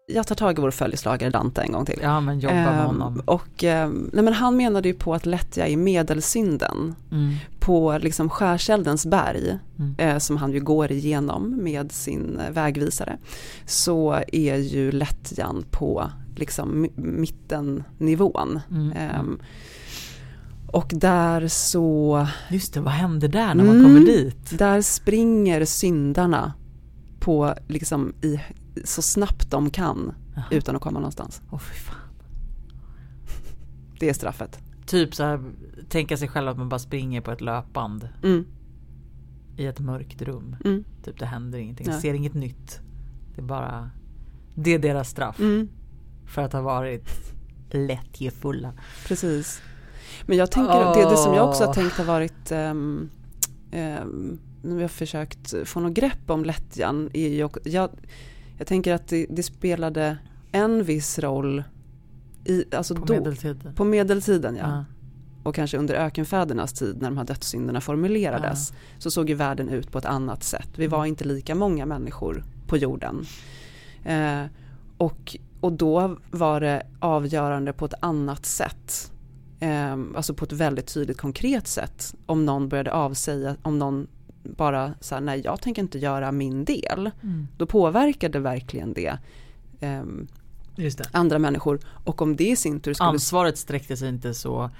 Jag 0.06 0.26
tar 0.26 0.34
tag 0.34 0.58
i 0.58 0.62
vår 0.62 0.70
följeslagare 0.70 1.30
Dante 1.30 1.60
en 1.62 1.72
gång 1.72 1.86
till. 1.86 1.98
Ja 2.02 2.20
men 2.20 2.40
jobba 2.40 2.54
med 2.54 2.68
Ehm, 2.80 2.86
honom. 2.86 3.22
och 3.24 3.64
ehm, 3.64 4.10
nej, 4.12 4.24
men 4.24 4.32
han 4.34 4.56
menade 4.56 4.88
ju 4.88 4.94
på 4.94 5.14
att 5.14 5.26
lättja 5.26 5.66
är 5.66 5.76
medelsynden 5.76 6.94
Mm. 7.12 7.34
På 7.62 7.98
liksom 7.98 8.30
skärseldens 8.30 9.06
berg, 9.06 9.58
Mm. 9.78 9.94
eh, 9.98 10.18
som 10.18 10.36
han 10.36 10.52
ju 10.52 10.60
går 10.60 10.92
igenom 10.92 11.58
med 11.62 11.92
sin 11.92 12.38
eh, 12.38 12.50
vägvisare, 12.50 13.18
så 13.66 14.20
är 14.32 14.56
ju 14.56 14.92
lättjan 14.92 15.64
på 15.70 16.10
liksom 16.36 16.84
mi- 16.86 17.00
mittennivån. 17.20 18.60
Mm. 18.70 18.92
Ehm, 18.92 19.38
och 20.66 20.90
där 20.94 21.48
så, 21.48 22.26
Just 22.50 22.74
det, 22.74 22.80
vad 22.80 22.92
händer 22.92 23.28
där 23.28 23.54
när 23.54 23.64
man 23.64 23.76
Mm. 23.76 23.84
kommer 23.84 24.06
dit? 24.06 24.58
där 24.58 24.82
springer 24.82 25.64
syndarna 25.64 26.52
på 27.20 27.54
liksom 27.68 28.12
i, 28.22 28.40
så 28.84 29.02
snabbt 29.02 29.50
de 29.50 29.70
kan 29.70 30.14
Jaha. 30.34 30.44
utan 30.50 30.76
att 30.76 30.82
komma 30.82 30.98
någonstans. 30.98 31.42
Åh, 31.50 31.58
fy 31.58 31.74
fan. 31.74 31.96
Det 34.00 34.08
är 34.08 34.12
straffet. 34.14 34.58
Typ 34.92 35.14
så 35.14 35.22
här, 35.24 35.40
tänka 35.88 36.16
sig 36.16 36.28
själv 36.28 36.48
att 36.48 36.58
man 36.58 36.68
bara 36.68 36.78
springer 36.78 37.20
på 37.20 37.30
ett 37.32 37.40
löpband 37.40 38.08
Mm, 38.22 38.44
i 39.56 39.66
ett 39.66 39.80
mörkt 39.80 40.22
rum. 40.22 40.56
mm, 40.64 40.84
Typ 41.04 41.18
det 41.18 41.26
händer 41.26 41.58
ingenting, 41.58 41.86
Nej. 41.90 42.00
ser 42.00 42.14
inget 42.14 42.34
nytt. 42.34 42.80
Det 43.34 43.40
är 43.40 43.44
bara, 43.44 43.90
det 44.54 44.70
är 44.74 44.78
deras 44.78 45.08
straff 45.08 45.40
mm, 45.40 45.68
för 46.26 46.42
att 46.42 46.52
ha 46.52 46.60
varit 46.62 47.34
lättjefulla. 47.70 48.72
precis. 49.06 49.62
Men 50.26 50.36
jag 50.36 50.50
tänker, 50.50 50.94
det, 51.04 51.10
det 51.10 51.16
som 51.16 51.34
jag 51.34 51.48
också 51.48 51.64
har 51.64 51.74
tänkt 51.74 51.96
har 51.98 52.04
varit, 52.04 52.52
um, 52.52 53.10
när 54.62 54.76
vi 54.76 54.82
har 54.82 54.88
försökt 54.88 55.54
få 55.68 55.80
något 55.80 55.92
grepp 55.92 56.30
om 56.30 56.44
lättjan, 56.44 57.10
är 57.12 57.44
också- 57.44 57.60
jag, 57.68 57.90
jag 58.58 58.66
tänker 58.66 58.94
att 58.94 59.08
det, 59.08 59.26
det 59.30 59.42
spelade 59.42 60.18
en 60.52 60.84
viss 60.84 61.18
roll 61.18 61.62
i, 62.44 62.64
alltså 62.74 62.94
På 62.94 63.04
då, 63.04 63.12
medeltiden. 63.14 63.74
på 63.74 63.84
medeltiden 63.84 64.56
ja. 64.56 64.68
Ja. 64.68 64.84
och 65.42 65.54
kanske 65.54 65.78
under 65.78 65.94
ökenfädernas 65.94 66.72
tid 66.72 67.02
när 67.02 67.10
de 67.10 67.18
här 67.18 67.24
dödssynderna 67.24 67.80
formulerades 67.80 68.72
så 68.98 69.10
såg 69.10 69.28
ju 69.28 69.34
världen 69.34 69.68
ut 69.68 69.90
på 69.92 69.98
ett 69.98 70.04
annat 70.04 70.42
sätt. 70.42 70.68
Vi 70.76 70.86
var 70.86 71.06
inte 71.06 71.24
lika 71.24 71.54
många 71.54 71.86
människor 71.86 72.44
på 72.66 72.76
jorden. 72.76 73.26
Eh, 74.04 74.44
och, 74.98 75.36
och 75.60 75.72
då 75.72 76.16
var 76.30 76.60
det 76.60 76.82
avgörande 77.00 77.72
på 77.72 77.84
ett 77.84 77.94
annat 78.00 78.46
sätt. 78.46 79.12
Eh, 79.60 79.98
alltså 80.16 80.34
på 80.34 80.44
ett 80.44 80.52
väldigt 80.52 80.94
tydligt 80.94 81.18
konkret 81.18 81.66
sätt. 81.66 82.14
Om 82.26 82.44
någon 82.46 82.68
började 82.68 82.92
avsäga, 82.92 83.56
om 83.62 83.78
någon 83.78 84.06
bara 84.42 84.94
sa 85.00 85.20
nej 85.20 85.40
jag 85.44 85.60
tänker 85.60 85.82
inte 85.82 85.98
göra 85.98 86.32
min 86.32 86.64
del. 86.64 87.10
Mm. 87.22 87.48
Då 87.56 87.66
påverkade 87.66 88.38
verkligen 88.38 88.92
det 88.92 89.18
eh. 89.80 90.02
Andra 91.12 91.38
människor. 91.38 91.80
Och 92.04 92.22
om 92.22 92.36
det 92.36 92.48
i 92.50 92.56
sin 92.56 92.80
tur 92.80 92.94
skulle... 92.94 93.08
Ansvaret 93.08 93.58
sträckte 93.58 93.96
sig 93.96 94.08
inte 94.08 94.34
så 94.34 94.70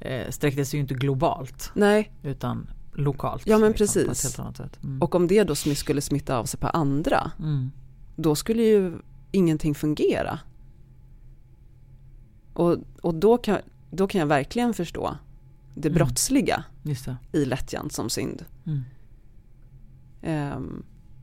eh, 0.00 0.30
sträckte 0.30 0.64
sig 0.64 0.78
ju 0.78 0.82
inte 0.82 0.94
globalt 0.94 1.70
Nej, 1.74 2.12
utan 2.22 2.70
lokalt. 2.92 3.42
Ja, 3.46 3.58
men 3.58 3.72
liksom, 3.72 3.86
På 3.94 4.00
ett 4.00 4.06
precis. 4.08 4.24
helt 4.24 4.38
annat 4.38 4.56
sätt. 4.56 4.78
Mm. 4.82 5.02
och 5.02 5.14
om 5.14 5.26
det 5.26 5.44
då 5.44 5.54
skulle 5.54 6.00
smitta 6.00 6.36
av 6.38 6.44
sig 6.44 6.60
på 6.60 6.68
andra 6.68 7.30
mm. 7.38 7.70
då 8.16 8.34
skulle 8.34 8.62
ju 8.62 8.98
ingenting 9.32 9.74
fungera. 9.74 10.38
Och, 12.54 12.76
och 13.02 13.14
då, 13.14 13.38
kan, 13.38 13.58
då 13.90 14.06
kan 14.06 14.18
jag 14.18 14.26
verkligen 14.26 14.74
förstå 14.74 15.16
det 15.74 15.88
Mm. 15.88 15.94
brottsliga 15.98 16.64
Just 16.82 17.04
det. 17.04 17.16
i 17.32 17.44
lättjan 17.44 17.90
som 17.90 18.10
synd. 18.10 18.44
Mm. 18.66 18.84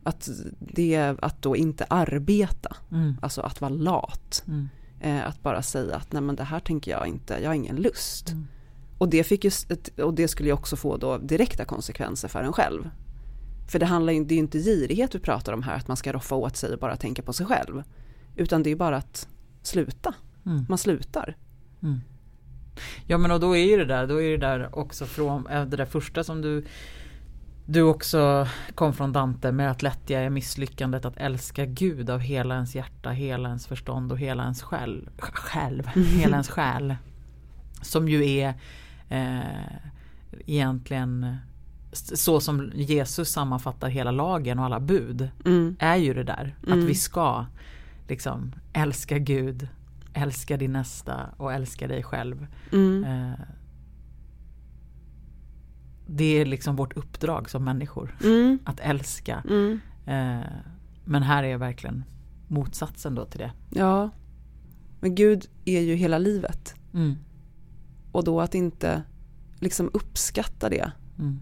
Att, 0.07 0.29
det, 0.59 1.15
att 1.21 1.41
då 1.41 1.55
inte 1.55 1.85
arbeta, 1.89 2.75
Mm. 2.91 3.17
alltså 3.21 3.41
att 3.41 3.61
vara 3.61 3.69
lat. 3.69 4.43
Mm. 4.47 4.69
Eh, 4.99 5.27
att 5.27 5.43
bara 5.43 5.61
säga 5.61 5.95
att 5.95 6.11
nej 6.11 6.21
men 6.21 6.35
det 6.35 6.43
här 6.43 6.59
tänker 6.59 6.91
jag 6.91 7.07
inte, 7.07 7.39
jag 7.41 7.49
har 7.49 7.55
ingen 7.55 7.75
lust. 7.75 8.29
Mm. 8.29 8.47
Och, 8.97 9.09
det 9.09 9.23
fick 9.23 9.43
ju, 9.43 9.51
och 10.03 10.13
det 10.13 10.27
skulle 10.27 10.49
ju 10.49 10.53
också 10.53 10.75
få 10.75 10.97
då 10.97 11.17
direkta 11.17 11.65
konsekvenser 11.65 12.27
för 12.27 12.43
en 12.43 12.53
själv. 12.53 12.89
För 13.69 13.79
det 13.79 13.85
handlar 13.85 14.13
ju 14.13 14.23
det 14.23 14.33
är 14.33 14.35
ju 14.35 14.41
inte 14.41 14.59
girighet 14.59 15.15
vi 15.15 15.19
pratar 15.19 15.53
om 15.53 15.63
här, 15.63 15.75
att 15.75 15.87
man 15.87 15.97
ska 15.97 16.13
roffa 16.13 16.35
åt 16.35 16.57
sig 16.57 16.73
och 16.73 16.79
bara 16.79 16.95
tänka 16.95 17.21
på 17.21 17.33
sig 17.33 17.45
själv. 17.45 17.83
Utan 18.35 18.63
det 18.63 18.69
är 18.69 18.75
bara 18.75 18.97
att 18.97 19.27
sluta, 19.61 20.13
Mm. 20.45 20.65
man 20.69 20.77
slutar. 20.77 21.35
Mm. 21.83 22.01
Ja 23.05 23.17
men 23.17 23.31
och 23.31 23.39
då 23.39 23.55
är 23.55 23.65
ju 23.65 23.77
det 23.77 23.85
där, 23.85 24.07
då 24.07 24.21
är 24.21 24.29
det 24.31 24.37
där 24.37 24.79
också 24.79 25.05
från 25.05 25.47
eh, 25.47 25.65
det 25.65 25.77
där 25.77 25.85
första 25.85 26.23
som 26.23 26.41
du 26.41 26.65
du 27.69 27.81
också 27.81 28.47
kom 28.75 28.93
från 28.93 29.11
Dante 29.11 29.51
med 29.51 29.71
att 29.71 29.81
lättja 29.81 30.19
är 30.19 30.29
misslyckandet 30.29 31.05
att 31.05 31.17
älska 31.17 31.65
Gud 31.65 32.09
av 32.09 32.19
hela 32.19 32.55
ens 32.55 32.75
hjärta, 32.75 33.09
hela 33.09 33.49
ens 33.49 33.67
förstånd 33.67 34.11
och 34.11 34.19
hela 34.19 34.43
ens 34.43 34.63
själ. 34.63 35.09
Själv, 35.17 35.87
hela 35.95 36.35
ens 36.35 36.49
själ. 36.49 36.95
Som 37.81 38.09
ju 38.09 38.29
är 38.29 38.53
eh, 39.09 39.39
egentligen 40.45 41.37
så 41.91 42.39
som 42.39 42.71
Jesus 42.75 43.29
sammanfattar 43.29 43.89
hela 43.89 44.11
lagen 44.11 44.59
och 44.59 44.65
alla 44.65 44.79
bud. 44.79 45.29
Mm. 45.45 45.75
Är 45.79 45.95
ju 45.95 46.13
det 46.13 46.23
där. 46.23 46.55
Mm. 46.67 46.79
Att 46.79 46.85
vi 46.85 46.95
ska 46.95 47.45
liksom 48.07 48.55
älska 48.73 49.17
Gud, 49.17 49.67
älska 50.13 50.57
din 50.57 50.73
nästa 50.73 51.29
och 51.37 51.53
älska 51.53 51.87
dig 51.87 52.03
själv. 52.03 52.47
Mm. 52.71 53.03
Eh, 53.03 53.39
det 56.07 56.25
är 56.41 56.45
liksom 56.45 56.75
vårt 56.75 56.97
uppdrag 56.97 57.49
som 57.49 57.63
människor. 57.63 58.17
Mm. 58.23 58.59
Att 58.63 58.79
älska. 58.79 59.43
Mm. 59.49 59.79
Eh, 60.05 60.47
men 61.05 61.23
här 61.23 61.43
är 61.43 61.57
verkligen 61.57 62.03
motsatsen 62.47 63.15
då 63.15 63.25
till 63.25 63.39
det. 63.39 63.51
Ja, 63.69 64.09
men 64.99 65.15
Gud 65.15 65.45
är 65.65 65.81
ju 65.81 65.95
hela 65.95 66.17
livet. 66.17 66.75
Mm. 66.93 67.15
Och 68.11 68.23
då 68.23 68.41
att 68.41 68.55
inte 68.55 69.03
liksom 69.59 69.89
uppskatta 69.93 70.69
det 70.69 70.91
Mm. 71.19 71.39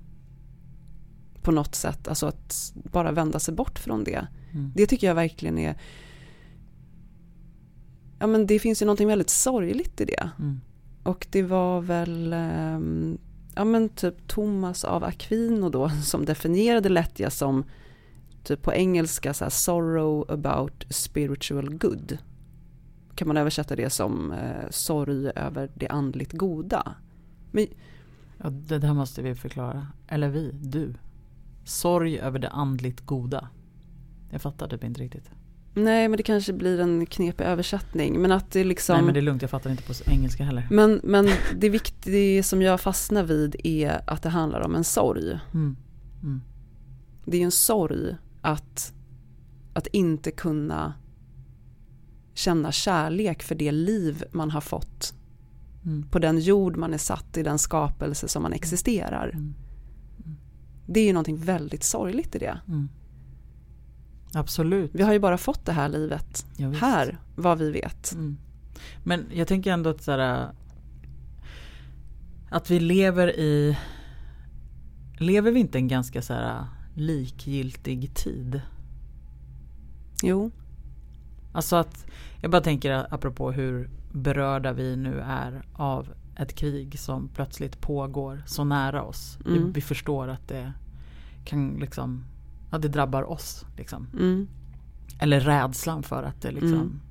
på 1.42 1.52
något 1.52 1.76
sätt, 1.76 2.08
alltså 2.08 2.26
att 2.28 2.74
bara 2.76 3.12
vända 3.12 3.40
sig 3.40 3.54
bort 3.54 3.80
från 3.80 4.04
det. 4.04 4.28
Mm. 4.52 4.72
Det 4.76 4.88
tycker 4.88 5.08
jag 5.08 5.16
verkligen 5.16 5.58
är 5.58 5.76
Ja 8.20 8.28
men 8.28 8.48
det 8.48 8.60
finns 8.60 8.82
ju 8.82 8.86
någonting 8.86 9.08
väldigt 9.08 9.30
sorgligt 9.30 10.02
i 10.02 10.06
det. 10.06 10.30
Mm. 10.40 10.62
Och 11.04 11.28
det 11.32 11.44
var 11.44 11.82
väl 11.82 12.34
ehm, 12.34 13.18
ja 13.56 13.66
men 13.66 13.90
typ 13.90 14.28
Thomas 14.28 14.84
av 14.84 15.04
Aquino 15.04 15.70
då 15.70 15.90
som 16.04 16.26
definierade 16.26 16.90
lättja 16.90 17.30
som 17.30 17.64
typ 18.44 18.62
på 18.62 18.74
engelska 18.74 19.34
så 19.34 19.46
här, 19.46 19.50
sorrow 19.50 20.32
about 20.32 20.86
spiritual 20.90 21.78
good. 21.78 22.18
Kan 23.16 23.28
man 23.28 23.38
översätta 23.38 23.76
det 23.76 23.90
som 23.90 24.32
eh, 24.32 24.70
sorg 24.70 25.32
över 25.36 25.72
det 25.76 25.88
andligt 25.88 26.34
goda. 26.34 26.96
Men, 27.52 27.68
ja, 28.38 28.50
det 28.50 28.80
där 28.80 28.94
måste 28.94 29.22
vi 29.22 29.36
förklara. 29.36 29.88
Eller 30.08 30.30
vi, 30.30 30.52
du. 30.52 30.94
Sorg 31.64 32.20
över 32.20 32.40
det 32.40 32.50
andligt 32.50 33.02
goda. 33.02 33.50
Jag 34.32 34.42
fattar 34.42 34.68
typ 34.68 34.84
inte 34.84 35.02
riktigt. 35.02 35.32
Nej 35.76 36.08
men 36.08 36.18
det 36.18 36.24
kanske 36.24 36.54
blir 36.54 36.80
en 36.80 37.06
knepig 37.06 37.44
översättning. 37.44 38.22
Men 38.22 38.32
att 38.32 38.52
det 38.52 38.64
liksom... 38.64 38.96
Nej 38.96 39.06
men 39.06 39.14
det 39.14 39.20
är 39.20 39.22
lugnt, 39.22 39.42
jag 39.42 39.52
fattar 39.52 39.70
inte 39.70 39.84
på 39.84 39.94
engelska 40.06 40.44
heller. 40.44 40.68
Men, 40.72 41.02
men 41.04 41.30
det 41.56 41.70
viktiga 41.70 42.44
som 42.44 42.62
jag 42.62 42.82
fastnar 42.82 43.24
vid 43.24 43.56
är 43.64 44.02
att 44.08 44.24
det 44.24 44.30
handlar 44.30 44.62
om 44.62 44.76
en 44.76 44.84
sorg. 44.84 45.40
Mm. 45.54 45.76
Mm. 46.24 46.42
Det 47.26 47.38
är 47.38 47.46
en 47.46 47.52
sorg 47.52 48.16
att, 48.42 48.94
att 49.74 49.88
inte 49.88 50.32
kunna 50.32 50.94
känna 52.34 52.72
kärlek 52.72 53.44
för 53.44 53.56
det 53.56 53.72
liv 53.72 54.24
man 54.32 54.52
har 54.52 54.62
fått. 54.62 55.14
Mm. 55.86 56.10
På 56.10 56.20
den 56.20 56.40
jord 56.40 56.78
man 56.78 56.94
är 56.94 56.98
satt 56.98 57.38
i 57.38 57.44
den 57.44 57.60
skapelse 57.60 58.28
som 58.28 58.44
man 58.44 58.54
existerar. 58.54 59.30
Mm. 59.34 59.54
Det 60.88 61.00
är 61.00 61.06
ju 61.06 61.14
någonting 61.14 61.38
väldigt 61.38 61.84
sorgligt 61.84 62.36
i 62.36 62.40
det. 62.40 62.60
Absolut. 64.36 64.92
Vi 64.94 65.04
har 65.04 65.14
ju 65.14 65.20
bara 65.20 65.38
fått 65.38 65.66
det 65.66 65.72
här 65.72 65.90
livet 65.90 66.46
Ja, 66.58 66.70
här, 66.70 67.18
vad 67.36 67.58
vi 67.58 67.72
vet. 67.72 68.14
Mm. 68.14 68.38
Men 69.04 69.26
jag 69.34 69.48
tänker 69.48 69.72
ändå 69.72 69.90
att 69.90 70.04
så 70.04 70.12
här, 70.12 70.50
Att 72.50 72.72
vi 72.72 72.80
lever 72.80 73.40
i 73.40 73.78
Lever 75.18 75.52
vi 75.52 75.60
inte 75.60 75.78
en 75.78 75.88
ganska 75.88 76.22
så 76.22 76.34
här 76.34 76.66
likgiltig 76.94 78.14
tid? 78.16 78.62
Jo, 80.24 80.52
Alltså 81.54 81.76
att 81.76 82.06
Jag 82.42 82.52
bara 82.52 82.62
tänker 82.62 83.14
apropå 83.14 83.52
hur 83.52 83.90
berörda 84.12 84.74
vi 84.74 84.96
nu 84.96 85.20
är 85.20 85.66
av 85.74 86.08
ett 86.38 86.56
krig 86.56 87.00
som 87.00 87.28
plötsligt 87.28 87.82
pågår 87.82 88.44
så 88.46 88.64
nära 88.64 89.04
oss. 89.04 89.38
Vi, 89.46 89.58
Mm. 89.58 89.72
vi 89.72 89.82
förstår 89.82 90.28
att 90.28 90.48
det 90.48 90.74
kan 91.46 91.74
liksom 91.80 92.24
Att 92.76 92.82
det 92.82 92.88
drabbar 92.88 93.32
oss 93.32 93.66
liksom. 93.78 94.08
mm, 94.14 94.48
Eller 95.20 95.40
rädslan 95.40 96.04
för 96.04 96.24
att 96.24 96.42
det 96.42 96.52
liksom 96.52 96.74
Mm. 96.74 97.02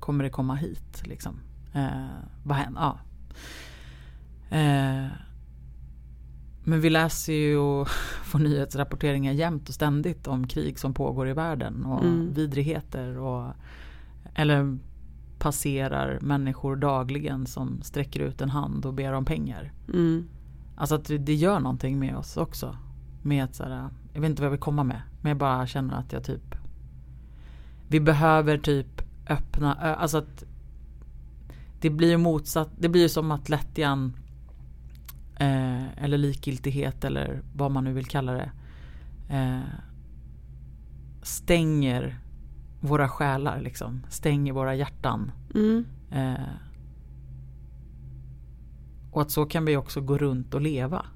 Kommer 0.00 0.24
det 0.24 0.30
komma 0.30 0.54
hit 0.54 1.02
liksom? 1.06 1.34
Eh, 1.72 1.88
vad 2.44 2.56
händer? 2.56 2.80
Ja. 2.80 2.98
Eh, 4.56 5.06
men 6.64 6.80
vi 6.80 6.90
läser 6.90 7.32
ju 7.32 7.56
och 7.56 7.88
får 8.24 8.38
nyhetsrapporteringar 8.38 9.32
jämt 9.32 9.68
och 9.68 9.74
ständigt 9.74 10.26
om 10.26 10.46
krig 10.46 10.78
som 10.78 10.94
pågår 10.94 11.28
i 11.28 11.32
världen 11.32 11.84
och 11.84 12.04
Mm. 12.04 12.32
vidrigheter 12.34 13.18
och 13.18 13.52
eller 14.34 14.78
passerar 15.38 16.18
människor 16.20 16.76
dagligen 16.76 17.46
som 17.46 17.82
sträcker 17.82 18.20
ut 18.20 18.40
en 18.40 18.50
hand 18.50 18.86
och 18.86 18.94
ber 18.94 19.12
om 19.12 19.24
pengar. 19.24 19.72
mm, 19.88 20.28
Alltså 20.76 20.94
att 20.94 21.10
det 21.20 21.34
gör 21.34 21.60
någonting 21.60 21.98
med 21.98 22.16
oss 22.16 22.36
också. 22.36 22.76
Med 23.22 23.44
att 23.44 23.54
så 23.54 23.64
här, 23.64 23.88
jag 24.12 24.20
vet 24.20 24.30
inte 24.30 24.42
vad 24.42 24.46
jag 24.46 24.50
vill 24.50 24.60
komma 24.60 24.84
med. 24.84 25.02
Men 25.20 25.30
jag 25.30 25.38
bara 25.38 25.66
känner 25.66 25.94
att 25.98 26.12
jag 26.12 26.24
typ 26.24 26.54
Vi 27.88 28.00
behöver 28.00 28.58
typ 28.58 29.02
öppna, 29.28 29.74
alltså 29.74 30.18
att 30.18 30.44
Det 31.80 31.90
blir 31.90 32.08
ju 32.08 32.16
motsatt, 32.16 32.68
det 32.78 32.88
blir 32.88 33.02
ju 33.02 33.08
som 33.08 33.30
att 33.30 33.48
lättjan 33.48 34.12
eh, 35.36 36.04
Eller 36.04 36.18
likgiltighet 36.18 37.04
eller 37.04 37.42
vad 37.54 37.70
man 37.70 37.84
nu 37.84 37.92
vill 37.92 38.06
kalla 38.06 38.32
det 38.32 38.50
eh, 39.28 39.60
Stänger 41.22 42.18
våra 42.80 43.08
själar 43.08 43.60
liksom. 43.60 44.02
Stänger 44.08 44.52
våra 44.52 44.74
hjärtan. 44.74 45.32
mm, 45.54 45.84
Eh, 46.10 46.34
och 49.10 49.22
att 49.22 49.30
så 49.30 49.46
kan 49.46 49.64
vi 49.64 49.76
också 49.76 50.00
gå 50.00 50.18
runt 50.18 50.54
och 50.54 50.60
leva. 50.60 51.06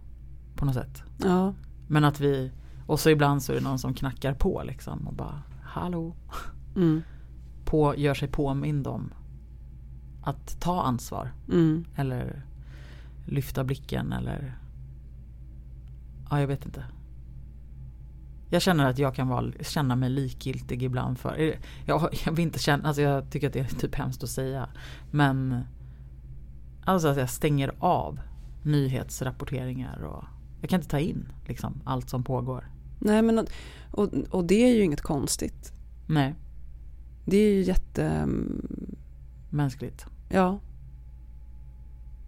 På 0.55 0.65
något 0.65 0.75
sätt. 0.75 1.03
ja, 1.19 1.55
Men 1.89 2.05
att 2.05 2.21
vi, 2.21 2.53
och 2.87 3.01
så 3.01 3.11
ibland 3.11 3.43
så 3.43 3.53
är 3.53 3.57
det 3.57 3.63
någon 3.63 3.79
som 3.79 3.95
knackar 3.95 4.35
på 4.35 4.63
liksom 4.65 5.07
och 5.09 5.15
bara 5.15 5.43
Hallå. 5.63 6.15
mm, 6.77 7.03
På, 7.65 7.97
gör 7.97 8.15
sig 8.15 8.29
påmind 8.29 8.87
om 8.87 9.13
att 10.23 10.61
ta 10.61 10.83
ansvar. 10.83 11.33
mm, 11.49 11.85
Eller 11.97 12.43
lyfta 13.27 13.65
blicken 13.65 14.13
eller 14.13 14.59
Ja 16.31 16.41
jag 16.41 16.47
vet 16.47 16.65
inte. 16.67 16.85
Jag 18.51 18.63
känner 18.63 18.85
att 18.91 18.99
jag 18.99 19.15
kan 19.15 19.29
vara, 19.29 19.53
känna 19.61 19.97
mig 19.97 20.11
likgiltig 20.11 20.83
ibland 20.83 21.19
för 21.19 21.55
jag, 21.85 22.09
jag 22.25 22.33
vill 22.33 22.41
inte 22.45 22.59
känna, 22.59 22.89
alltså 22.89 23.03
jag 23.03 23.31
tycker 23.31 23.47
att 23.47 23.53
det 23.53 23.61
är 23.61 23.65
typ 23.81 23.95
hemskt 23.95 24.23
att 24.23 24.31
säga. 24.31 24.69
Men 25.11 25.61
Alltså 26.85 27.09
att 27.09 27.17
jag 27.17 27.31
stänger 27.31 27.73
av 27.79 28.21
nyhetsrapporteringar 28.63 30.03
och 30.05 30.25
jag 30.63 30.71
kan 30.71 30.81
inte 30.81 30.89
ta 30.91 30.99
in 30.99 31.29
liksom 31.47 31.81
allt 31.85 32.11
som 32.11 32.25
pågår. 32.25 32.71
Nej 32.99 33.23
men 33.23 33.47
och, 33.91 34.09
och 34.31 34.45
det 34.45 34.55
är 34.71 34.75
ju 34.77 34.83
inget 34.85 35.01
konstigt. 35.01 35.73
Nej, 36.07 36.35
Det 37.25 37.37
är 37.37 37.55
ju 37.55 37.63
jätte, 37.63 38.29
mänskligt. 39.51 40.07
ja, 40.29 40.61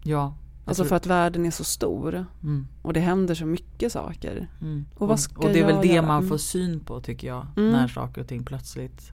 Ja. 0.04 0.34
alltså 0.64 0.82
tror- 0.82 0.88
för 0.88 0.96
att 0.96 1.06
världen 1.06 1.46
är 1.46 1.50
så 1.50 1.64
stor 1.64 2.26
mm, 2.42 2.66
och 2.82 2.92
det 2.92 3.00
händer 3.00 3.34
så 3.34 3.46
mycket 3.46 3.92
saker. 3.92 4.48
mm. 4.60 4.84
Och 4.94 5.08
vad 5.08 5.20
ska 5.20 5.42
och 5.46 5.52
det 5.52 5.60
är 5.60 5.66
väl 5.66 5.82
det 5.82 5.94
göra? 5.94 6.06
man 6.06 6.16
Mm. 6.18 6.28
får 6.28 6.36
syn 6.38 6.80
på 6.80 7.00
tycker 7.00 7.28
jag. 7.28 7.46
Mm. 7.56 7.72
När 7.72 7.88
saker 7.88 8.20
och 8.20 8.28
ting 8.28 8.44
plötsligt 8.44 9.12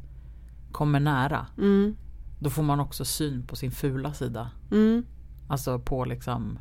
kommer 0.72 1.00
nära. 1.00 1.48
Mm, 1.58 1.96
Då 2.40 2.50
får 2.50 2.64
man 2.64 2.80
också 2.80 3.06
syn 3.06 3.44
på 3.48 3.56
sin 3.56 3.72
fula 3.72 4.14
sida. 4.14 4.52
mm, 4.72 5.06
Alltså 5.48 5.80
på 5.80 6.06
liksom 6.06 6.60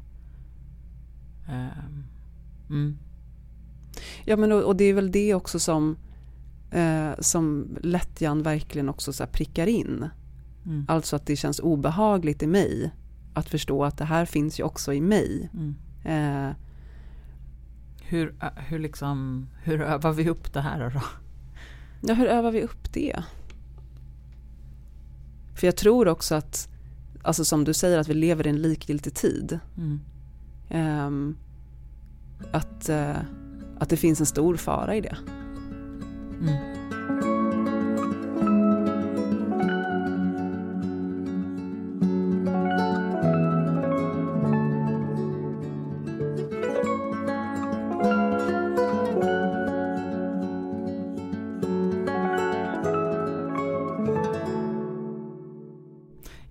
ehm, 1.48 2.04
mm, 2.70 2.98
ja 4.24 4.36
men 4.36 4.52
och, 4.52 4.62
och 4.62 4.76
det 4.76 4.84
är 4.84 4.94
väl 4.94 5.10
det 5.12 5.34
också 5.34 5.58
som, 5.58 5.96
eh, 6.70 7.10
som 7.18 7.68
lättjan 7.82 8.42
verkligen 8.42 8.88
också 8.88 9.12
så 9.12 9.26
prickar 9.26 9.66
in. 9.66 10.08
mm, 10.66 10.84
Alltså 10.88 11.16
att 11.16 11.26
det 11.26 11.36
känns 11.36 11.58
obehagligt 11.60 12.42
i 12.42 12.46
mig 12.46 12.90
att 13.34 13.48
förstå 13.48 13.84
att 13.84 13.98
det 13.98 14.04
här 14.04 14.24
finns 14.26 14.60
ju 14.60 14.64
också 14.64 14.92
i 14.92 15.00
mig. 15.00 15.50
mm. 15.54 15.74
Eh, 16.04 16.54
Hur, 18.02 18.34
hur 18.56 18.78
liksom 18.78 19.46
Hur 19.62 19.80
övar 19.80 20.12
vi 20.12 20.28
upp 20.28 20.52
det 20.52 20.60
här 20.60 20.90
då? 20.94 21.02
Ja, 22.08 22.14
hur 22.14 22.26
övar 22.26 22.50
vi 22.50 22.62
upp 22.62 22.92
det? 22.92 23.22
För 25.54 25.66
jag 25.66 25.76
tror 25.76 26.08
också 26.08 26.34
att, 26.34 26.68
alltså 27.22 27.44
som 27.44 27.64
du 27.64 27.74
säger, 27.74 27.98
att 27.98 28.08
vi 28.08 28.14
lever 28.14 28.46
i 28.46 28.50
en 28.50 28.62
likgiltig 28.62 29.14
tid. 29.14 29.58
Mm, 29.76 30.00
Ehm, 30.68 31.36
att, 32.52 32.88
eh, 32.88 33.16
att 33.78 33.88
det 33.88 33.96
finns 33.96 34.20
en 34.20 34.26
stor 34.26 34.56
fara 34.56 34.96
i 34.96 35.00
det. 35.00 35.16
mm. 36.40 36.80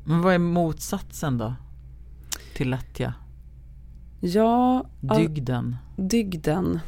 Men 0.10 0.21
vad 0.21 0.34
är 0.34 0.39
motsatsen 0.39 1.38
då? 1.38 1.56
Till 2.56 2.69
lättja? 2.69 3.13
Ja, 4.19 4.86
Dygden? 5.17 5.75
dygden. 5.97 6.79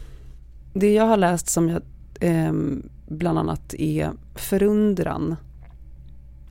Det 0.74 0.94
jag 0.94 1.06
har 1.06 1.18
läst 1.18 1.50
som 1.50 1.70
jag 1.70 1.82
ehm, 2.20 2.90
bland 3.08 3.40
annat 3.40 3.74
är 3.74 4.12
förundran 4.36 5.36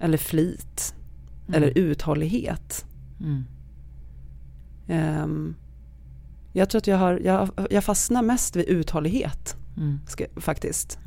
eller 0.01 0.19
flit 0.19 0.95
Mm. 1.49 1.63
eller 1.63 1.79
uthållighet. 1.79 2.85
Mm. 3.21 3.45
Ehm, 4.89 5.55
jag 6.53 6.71
tror 6.71 6.79
att 6.79 6.87
jag, 6.87 6.97
har, 6.99 7.21
jag, 7.25 7.49
jag 7.71 7.85
fastnar 7.85 8.23
mest 8.23 8.57
vid 8.57 8.65
uthållighet 8.69 9.57
Mm. 9.77 9.99
ska, 10.07 10.25
faktiskt. 10.37 10.99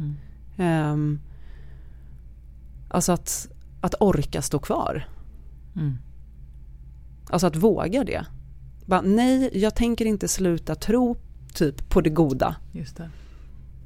Ehm, 0.58 1.20
alltså 2.90 3.12
att, 3.12 3.48
att 3.82 3.96
orka 4.00 4.42
stå 4.42 4.60
kvar. 4.60 5.08
Mm. 5.76 5.98
Alltså 7.30 7.48
att 7.48 7.56
våga 7.56 8.04
det. 8.04 8.26
Bara, 8.86 9.02
nej, 9.02 9.50
jag 9.54 9.76
tänker 9.76 10.06
inte 10.06 10.28
sluta 10.28 10.76
tro 10.76 11.16
typ 11.54 11.90
på 11.90 12.02
det 12.02 12.10
goda. 12.10 12.56
Just 12.72 12.98
det. 12.98 13.10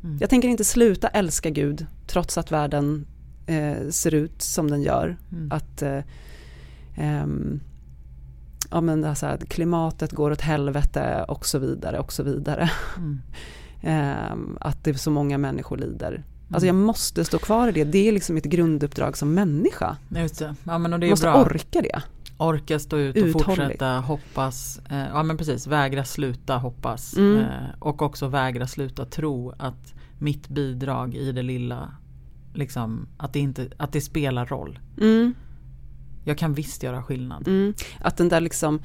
Mm. 0.04 0.18
Jag 0.22 0.30
tänker 0.30 0.48
inte 0.48 0.64
sluta 0.64 1.08
älska 1.08 1.50
Gud 1.50 1.86
trots 2.08 2.38
att 2.38 2.52
världen 2.52 3.06
eh, 3.48 3.90
ser 3.90 4.14
ut 4.14 4.42
som 4.42 4.72
den 4.72 4.82
gör. 4.82 5.18
Mm. 5.32 5.52
Att, 5.52 5.82
eh, 5.82 6.00
ehm, 6.96 7.60
ja 8.72 8.82
men 8.82 9.02
det 9.02 9.08
här, 9.08 9.16
så 9.16 9.26
här, 9.26 9.38
klimatet 9.38 10.12
går 10.12 10.32
åt 10.32 10.42
helvete 10.42 11.26
och 11.28 11.46
så 11.46 11.60
vidare 11.60 12.00
och 12.00 12.14
så 12.14 12.24
vidare. 12.24 12.70
Mm. 12.98 13.22
Ehm, 13.82 14.58
att 14.62 14.84
det 14.84 14.90
är 14.90 14.94
så 14.94 15.12
många 15.12 15.38
människor 15.38 15.78
lider. 15.78 16.12
Mm. 16.12 16.24
Alltså 16.52 16.68
jag 16.68 16.76
måste 16.76 17.26
stå 17.26 17.40
kvar 17.40 17.68
i 17.68 17.72
det, 17.72 17.84
det 17.84 18.08
är 18.08 18.12
liksom 18.12 18.36
mitt 18.36 18.46
grunduppdrag 18.46 19.18
som 19.18 19.34
människa. 19.34 19.98
Just 20.10 20.40
det. 20.40 20.56
Ja, 20.64 20.78
men 20.78 20.94
och 20.94 21.00
det 21.00 21.06
är 21.06 21.08
Jag 21.08 21.12
måste 21.12 21.26
bra. 21.26 21.42
orka 21.44 21.82
det. 21.82 22.02
Orka 22.38 22.80
stå 22.80 22.98
ut 22.98 23.16
och 23.18 23.22
Uthållig. 23.28 23.46
fortsätta 23.46 24.00
hoppas. 24.00 24.82
Eh, 24.90 24.98
ja 25.08 25.24
men 25.24 25.38
precis, 25.38 25.68
vägra 25.68 26.06
sluta 26.06 26.58
hoppas. 26.58 27.18
Mm. 27.18 27.40
Eh, 27.40 27.48
och 27.80 28.02
också 28.02 28.28
vägra 28.28 28.68
sluta 28.68 29.06
tro 29.06 29.54
att 29.58 29.94
mitt 30.20 30.48
bidrag 30.50 31.16
i 31.16 31.32
det 31.32 31.44
lilla, 31.44 31.92
liksom, 32.54 33.08
att, 33.18 33.34
det 33.34 33.40
inte, 33.40 33.68
att 33.78 33.92
det 33.92 34.02
spelar 34.02 34.46
roll. 34.46 34.80
Mm, 35.02 35.34
Jag 36.24 36.38
kan 36.38 36.54
visst 36.54 36.84
göra 36.84 37.04
skillnad. 37.04 37.48
mm. 37.48 37.74
Att 38.00 38.18
den 38.18 38.30
där 38.30 38.42
liksom 38.42 38.82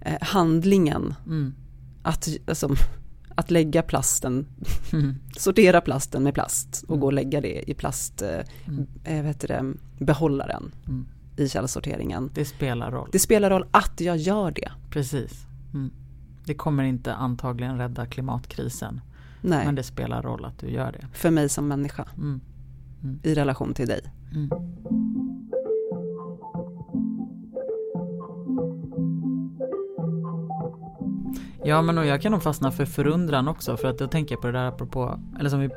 eh, 0.00 0.16
handlingen, 0.20 1.14
Mm. 1.26 1.54
att, 2.02 2.28
alltså, 2.48 2.70
att 3.34 3.50
lägga 3.50 3.82
plasten, 3.82 4.46
Mm. 4.92 5.14
sortera 5.36 5.80
plasten 5.80 6.22
med 6.22 6.34
plast 6.34 6.82
och 6.82 6.90
Mm. 6.90 7.00
gå 7.00 7.06
och 7.06 7.12
lägga 7.12 7.40
det 7.40 7.70
i 7.70 7.74
plast, 7.74 8.22
eh, 8.22 8.40
vad 9.04 9.14
heter 9.26 9.48
det, 9.48 9.74
behållaren. 10.04 10.72
I 11.38 11.48
källsorteringen. 11.48 12.30
Det 12.34 12.44
spelar 12.44 12.90
roll. 12.90 13.08
Det 13.12 13.18
spelar 13.18 13.50
roll 13.50 13.64
att 13.70 14.00
jag 14.00 14.16
gör 14.16 14.50
det. 14.50 14.72
Precis. 14.90 15.46
Mm. 15.74 15.90
Det 16.44 16.54
kommer 16.54 16.84
inte 16.84 17.14
antagligen 17.14 17.78
rädda 17.78 18.06
klimatkrisen. 18.06 19.00
Nej, 19.40 19.66
Men 19.66 19.74
det 19.74 19.82
spelar 19.82 20.22
roll 20.22 20.44
att 20.44 20.58
du 20.58 20.70
gör 20.70 20.92
det. 20.92 21.06
för 21.12 21.30
mig 21.30 21.48
som 21.48 21.68
människa 21.68 22.04
Mm. 22.16 22.40
i 23.22 23.34
relation 23.34 23.74
till 23.74 23.88
dig. 23.88 24.00
Mm. 24.34 24.50
Ja 31.64 31.82
men 31.82 31.98
och 31.98 32.06
jag 32.06 32.22
kan 32.22 32.32
nog 32.32 32.42
fastna 32.42 32.70
för 32.70 32.84
förundran 32.84 33.48
också 33.48 33.76
för 33.76 33.88
att 33.88 34.00
jag 34.00 34.10
tänker 34.10 34.36
på 34.36 34.46
det 34.46 34.52
där 34.52 34.64
apropå, 34.64 35.20
eller 35.38 35.50
som 35.50 35.60
vi, 35.60 35.70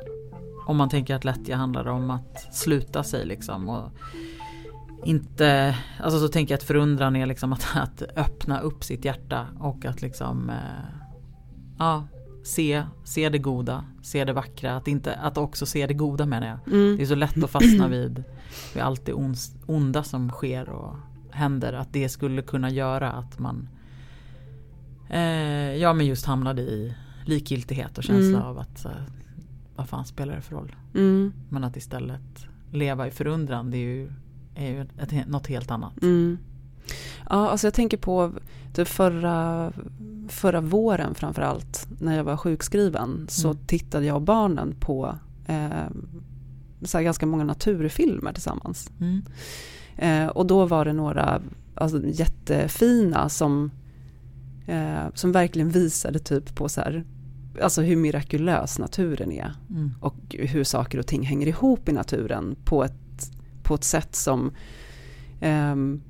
om 0.66 0.76
man 0.76 0.88
tänker 0.88 1.14
att 1.14 1.24
lättja 1.24 1.56
handlar 1.56 1.88
om 1.88 2.10
att 2.10 2.54
sluta 2.54 3.02
sig 3.02 3.26
liksom 3.26 3.68
och 3.68 3.90
inte, 5.04 5.76
alltså 6.00 6.20
så 6.20 6.28
tänker 6.28 6.54
jag 6.54 6.58
att 6.58 6.64
förundran 6.64 7.16
är 7.16 7.26
liksom 7.26 7.52
att, 7.52 7.66
att 7.74 8.02
öppna 8.16 8.60
upp 8.60 8.84
sitt 8.84 9.04
hjärta 9.04 9.46
och 9.60 9.84
att 9.84 10.02
liksom 10.02 10.50
eh, 10.50 10.56
ja, 11.78 12.06
se, 12.44 12.82
se 13.04 13.28
det 13.28 13.38
goda, 13.38 13.84
se 14.02 14.24
det 14.24 14.32
vackra, 14.32 14.76
att, 14.76 14.88
inte, 14.88 15.14
att 15.14 15.38
också 15.38 15.66
se 15.66 15.86
det 15.86 15.94
goda 15.94 16.26
menar 16.26 16.46
jag. 16.46 16.74
Mm. 16.74 16.96
Det 16.96 17.02
är 17.02 17.06
så 17.06 17.14
lätt 17.14 17.44
att 17.44 17.50
fastna 17.50 17.88
vid, 17.88 18.24
vid 18.74 18.82
allt 18.82 19.06
det 19.06 19.12
ons, 19.12 19.54
onda 19.66 20.02
som 20.02 20.30
sker 20.30 20.68
och 20.68 20.96
händer. 21.30 21.72
Att 21.72 21.92
det 21.92 22.08
skulle 22.08 22.42
kunna 22.42 22.70
göra 22.70 23.12
att 23.12 23.38
man 23.38 23.68
eh, 25.10 25.76
ja 25.76 25.92
men 25.92 26.06
just 26.06 26.26
hamnade 26.26 26.62
i 26.62 26.94
likgiltighet 27.24 27.98
och 27.98 28.04
känsla 28.04 28.38
Mm. 28.38 28.42
av 28.42 28.58
att 28.58 28.84
eh, 28.84 28.90
vad 29.76 29.88
fan 29.88 30.04
spelar 30.04 30.34
det 30.36 30.42
för 30.42 30.56
roll? 30.56 30.76
Mm. 30.94 31.32
Men 31.48 31.64
att 31.64 31.76
istället 31.76 32.46
leva 32.70 33.06
i 33.08 33.10
förundran 33.10 33.70
det 33.70 33.76
är 33.76 33.80
ju, 33.80 34.12
är 34.54 34.66
ju 34.66 34.80
ett, 34.80 35.28
något 35.28 35.46
helt 35.46 35.70
annat. 35.70 36.02
Mm. 36.02 36.38
Ja, 37.30 37.50
alltså 37.50 37.66
jag 37.66 37.74
tänker 37.74 37.96
på 37.96 38.32
det 38.74 38.84
förra, 38.84 39.72
förra 40.28 40.60
våren 40.60 41.14
framförallt 41.14 41.86
när 42.00 42.16
jag 42.16 42.24
var 42.24 42.36
sjukskriven 42.36 43.26
så 43.28 43.48
Mm. 43.50 43.62
tittade 43.66 44.06
jag 44.06 44.16
och 44.16 44.22
barnen 44.22 44.74
på 44.80 45.18
eh, 45.46 45.68
så 46.82 47.00
ganska 47.00 47.26
många 47.26 47.44
naturfilmer 47.44 48.32
tillsammans. 48.32 48.90
Mm. 49.00 49.22
Eh, 49.96 50.26
och 50.26 50.46
då 50.46 50.66
var 50.66 50.84
det 50.84 50.92
några 50.92 51.42
alltså, 51.74 52.00
jättefina 52.06 53.28
som, 53.28 53.70
eh, 54.66 55.04
som 55.14 55.32
verkligen 55.32 55.68
visade 55.68 56.18
typ 56.18 56.54
på 56.54 56.68
så 56.68 56.80
här, 56.80 57.04
alltså 57.62 57.82
hur 57.82 57.96
mirakulös 57.96 58.78
naturen 58.78 59.32
är 59.32 59.52
Mm. 59.70 59.90
och 60.00 60.16
hur 60.38 60.64
saker 60.64 60.98
och 60.98 61.06
ting 61.06 61.22
hänger 61.22 61.46
ihop 61.46 61.88
i 61.88 61.92
naturen 61.92 62.56
på 62.64 62.84
ett, 62.84 62.94
på 63.62 63.74
ett 63.74 63.84
sätt 63.84 64.14
som 64.16 64.52
ehm, 65.40 66.02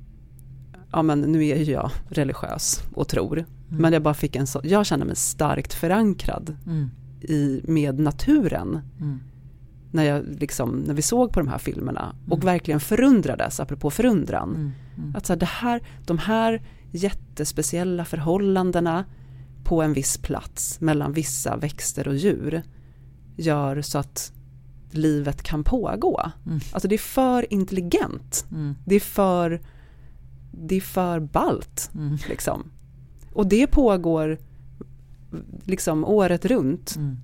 ja 0.91 1.01
men 1.01 1.19
nu 1.21 1.47
är 1.47 1.55
ju 1.57 1.71
jag 1.71 1.91
religiös 2.09 2.81
och 2.93 3.07
tror 3.07 3.45
Mm. 3.69 3.81
men 3.81 3.93
jag 3.93 4.01
bara 4.03 4.13
fick 4.13 4.35
en 4.35 4.47
så, 4.47 4.61
jag 4.63 4.85
kände 4.85 5.05
mig 5.05 5.15
starkt 5.15 5.73
förankrad 5.73 6.57
Mm. 6.65 6.89
i, 7.21 7.61
med 7.63 7.99
naturen 7.99 8.79
Mm. 8.99 9.19
när, 9.91 10.03
jag 10.03 10.25
liksom, 10.39 10.69
när 10.87 10.93
vi 10.93 11.01
såg 11.01 11.31
på 11.33 11.39
de 11.39 11.47
här 11.47 11.57
filmerna 11.57 12.15
och 12.29 12.37
Mm. 12.37 12.45
verkligen 12.45 12.79
förundrades, 12.79 13.59
apropå 13.59 13.91
förundran. 13.91 14.49
Mm. 14.55 14.71
Mm. 14.97 15.15
Att 15.15 15.25
så 15.25 15.33
här, 15.33 15.39
det 15.39 15.45
här, 15.45 15.81
de 16.05 16.17
här 16.17 16.61
jättespeciella 16.91 18.05
förhållandena 18.05 19.05
på 19.63 19.81
en 19.81 19.93
viss 19.93 20.17
plats 20.17 20.81
mellan 20.81 21.13
vissa 21.13 21.57
växter 21.57 22.07
och 22.07 22.15
djur 22.15 22.61
gör 23.37 23.81
så 23.81 23.97
att 23.97 24.33
livet 24.93 25.43
kan 25.43 25.63
pågå. 25.63 26.31
Mm. 26.45 26.59
Alltså 26.73 26.87
det 26.87 26.95
är 26.95 26.99
för 26.99 27.53
intelligent. 27.53 28.45
Mm. 28.51 28.75
Det 28.85 28.95
är 28.95 28.99
för, 28.99 29.61
det 30.51 30.75
är 30.75 30.81
för 30.81 31.19
ballt 31.19 31.91
Mm. 31.95 32.17
liksom. 32.29 32.63
Och 33.33 33.47
det 33.47 33.67
pågår 33.67 34.37
liksom 35.63 36.05
året 36.05 36.45
runt. 36.45 36.95
Mm. 36.95 37.17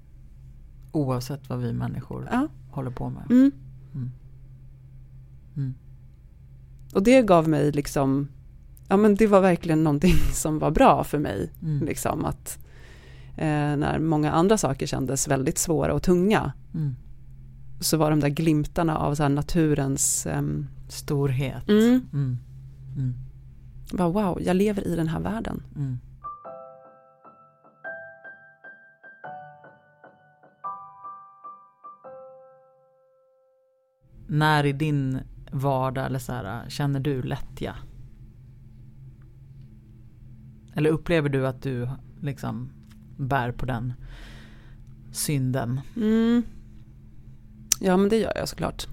Oavsett 0.91 1.49
vad 1.49 1.59
vi 1.59 1.73
människor 1.73 2.27
Ja. 2.31 2.47
håller 2.71 2.91
på 2.91 3.09
med. 3.09 3.23
Mm. 3.31 3.51
Mm. 3.93 4.11
Mm. 5.55 5.73
Och 6.93 7.03
det 7.03 7.21
gav 7.21 7.47
mig 7.47 7.71
liksom, 7.71 8.27
ja 8.87 8.97
men 8.97 9.15
det 9.15 9.27
var 9.27 9.41
verkligen 9.41 9.83
någonting 9.83 10.13
som 10.33 10.59
var 10.59 10.71
bra 10.71 11.03
för 11.03 11.19
mig. 11.19 11.51
Liksom 11.81 12.25
att 12.25 12.57
eh, 13.37 13.75
när 13.77 13.99
många 13.99 14.31
andra 14.31 14.57
saker 14.57 14.85
kändes 14.87 15.27
väldigt 15.27 15.57
svåra 15.57 15.93
och 15.93 16.03
tunga. 16.03 16.53
Så 17.79 17.97
var 17.97 18.09
de 18.09 18.19
där 18.19 18.29
glimtarna 18.29 18.97
av 18.97 19.15
så 19.15 19.27
naturens, 19.29 20.25
ehm, 20.25 20.67
Storhet. 20.87 21.69
mm, 21.69 22.01
Mm. 22.13 22.37
Mm. 22.97 23.13
bara 23.93 24.09
wow, 24.09 24.41
jag 24.41 24.55
lever 24.55 24.87
i 24.87 24.95
den 24.95 25.07
här 25.07 25.19
världen. 25.19 25.63
Mm. 25.75 25.97
När 34.27 34.65
i 34.65 34.73
din 34.73 35.19
vardag 35.51 36.05
eller 36.05 36.19
så 36.19 36.31
här, 36.33 36.69
känner 36.69 36.99
du 36.99 37.21
lättja? 37.21 37.75
Eller 40.73 40.89
upplever 40.89 41.29
du 41.29 41.47
att 41.47 41.61
du 41.61 41.89
liksom 42.21 42.69
bär 43.17 43.51
på 43.51 43.65
den 43.65 43.93
synden? 45.11 45.81
Mm. 45.95 46.43
Ja 47.79 47.97
men 47.97 48.09
det 48.09 48.17
gör 48.17 48.33
jag 48.35 48.49
såklart. 48.49 48.87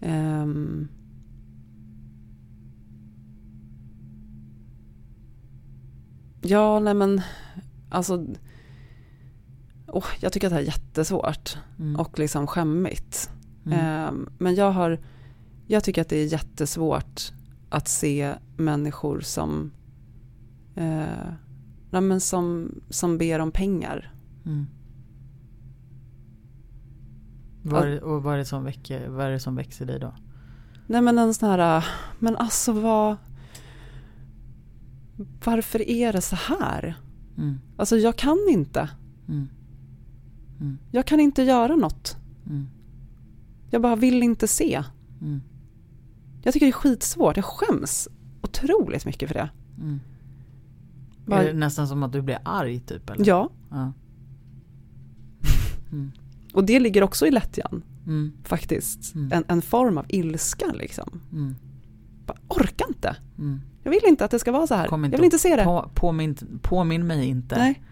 Ehm. 0.00 0.88
Ja, 6.42 6.80
nej 6.80 6.94
men 6.94 7.20
alltså 7.90 8.26
åh, 9.86 10.04
jag 10.20 10.32
tycker 10.32 10.46
att 10.46 10.50
det 10.50 10.54
här 10.54 10.62
är 10.62 10.66
jättesvårt 10.66 11.58
Mm. 11.78 11.96
och 12.00 12.18
liksom 12.18 12.46
skämmigt. 12.46 13.30
Mm. 13.66 13.78
Ehm, 13.78 14.28
men 14.38 14.54
jag 14.54 14.70
har, 14.72 15.00
jag 15.66 15.84
tycker 15.84 16.02
att 16.02 16.08
det 16.08 16.16
är 16.16 16.32
jättesvårt 16.32 17.32
att 17.68 17.88
se 17.88 18.34
människor 18.56 19.20
som, 19.20 19.72
eh, 20.74 21.28
ja, 21.90 22.00
men 22.00 22.20
som, 22.20 22.74
som 22.90 23.18
ber 23.18 23.38
om 23.38 23.50
pengar. 23.50 24.12
Mm. 24.44 24.66
Det- 27.70 28.00
och 28.00 28.22
vad 28.22 28.34
är, 28.34 28.38
det 28.38 28.44
som 28.44 28.64
väcker, 28.64 29.08
vad 29.08 29.26
är 29.26 29.30
det 29.30 29.40
som 29.40 29.54
växer 29.56 29.86
dig 29.86 29.98
då? 30.00 30.12
Nej 30.86 31.00
men 31.02 31.18
en 31.18 31.34
sån 31.34 31.48
här, 31.50 31.84
men 32.18 32.36
alltså 32.36 32.72
vad, 32.72 33.16
varför 35.44 35.88
är 35.90 36.12
det 36.12 36.20
så 36.20 36.36
här? 36.36 36.94
Mm. 37.38 37.58
Alltså 37.76 37.96
jag 37.96 38.16
kan 38.16 38.38
inte, 38.50 38.90
Mm. 39.28 39.48
Mm. 40.60 40.78
jag 40.90 41.06
kan 41.06 41.20
inte 41.20 41.42
göra 41.42 41.76
något. 41.76 42.16
Mm. 42.46 42.66
Jag 43.70 43.82
bara 43.82 43.96
vill 43.96 44.22
inte 44.22 44.48
se. 44.48 44.82
Mm. 45.20 45.40
Jag 46.42 46.52
tycker 46.52 46.66
det 46.66 46.70
är 46.70 46.72
skitsvårt, 46.72 47.36
jag 47.36 47.44
skäms 47.44 48.08
otroligt 48.42 49.04
mycket 49.06 49.28
för 49.28 49.34
det. 49.34 49.48
Mm. 49.80 50.00
Bara- 51.26 51.42
Är 51.42 51.46
det 51.46 51.58
nästan 51.58 51.88
som 51.88 52.02
att 52.02 52.12
du 52.12 52.22
blir 52.22 52.38
arg 52.44 52.80
typ? 52.80 53.10
Eller? 53.10 53.28
Ja, 53.28 53.50
Ja. 53.70 53.92
Och 56.56 56.64
det 56.64 56.80
ligger 56.80 57.02
också 57.02 57.26
i 57.26 57.30
lättjan 57.30 57.82
Mm. 58.06 58.32
faktiskt. 58.44 59.14
Mm. 59.14 59.32
En, 59.32 59.44
en 59.48 59.62
form 59.62 59.98
av 59.98 60.04
ilska 60.08 60.66
liksom. 60.74 61.20
Mm. 61.32 61.54
Bara 62.26 62.38
orkar 62.48 62.88
inte. 62.88 63.16
Mm. 63.38 63.60
Jag 63.82 63.90
vill 63.90 64.00
inte 64.06 64.24
att 64.24 64.30
det 64.30 64.38
ska 64.38 64.52
vara 64.52 64.66
så 64.66 64.74
här. 64.74 64.88
Jag 64.90 64.98
vill 65.18 65.24
inte 65.24 65.38
se 65.38 65.56
det. 65.56 65.64
På, 65.64 65.90
påminn, 65.94 66.36
påminn 66.62 67.06
mig 67.06 67.26
inte. 67.26 67.58
Nej. 67.58 67.82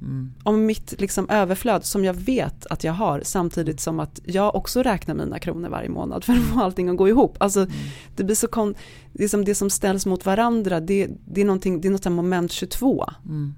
Mm. 0.00 0.32
Om 0.42 0.66
mitt 0.66 1.00
liksom 1.00 1.28
överflöd 1.30 1.84
som 1.84 2.04
jag 2.04 2.14
vet 2.14 2.66
att 2.66 2.84
jag 2.84 2.92
har 2.92 3.20
samtidigt 3.24 3.80
som 3.80 4.00
att 4.00 4.20
jag 4.24 4.54
också 4.54 4.82
räknar 4.82 5.14
mina 5.14 5.38
kronor 5.38 5.68
varje 5.68 5.88
månad 5.88 6.24
för 6.24 6.32
att 6.32 6.38
få 6.44 6.60
allting 6.60 6.88
att 6.88 6.96
gå 6.96 7.08
ihop. 7.08 7.36
Alltså, 7.40 7.60
Mm. 7.60 7.72
det 8.16 8.24
blir 8.24 8.36
så 8.36 8.46
kon- 8.46 8.74
det, 9.12 9.28
som 9.28 9.44
det 9.44 9.54
som 9.54 9.70
ställs 9.70 10.06
mot 10.06 10.26
varandra, 10.26 10.80
det, 10.80 11.06
det 11.26 11.40
är 11.42 11.46
det 11.80 11.88
är 11.88 11.90
något 11.90 12.12
moment 12.12 12.52
22 12.52 13.04
Mm. 13.26 13.54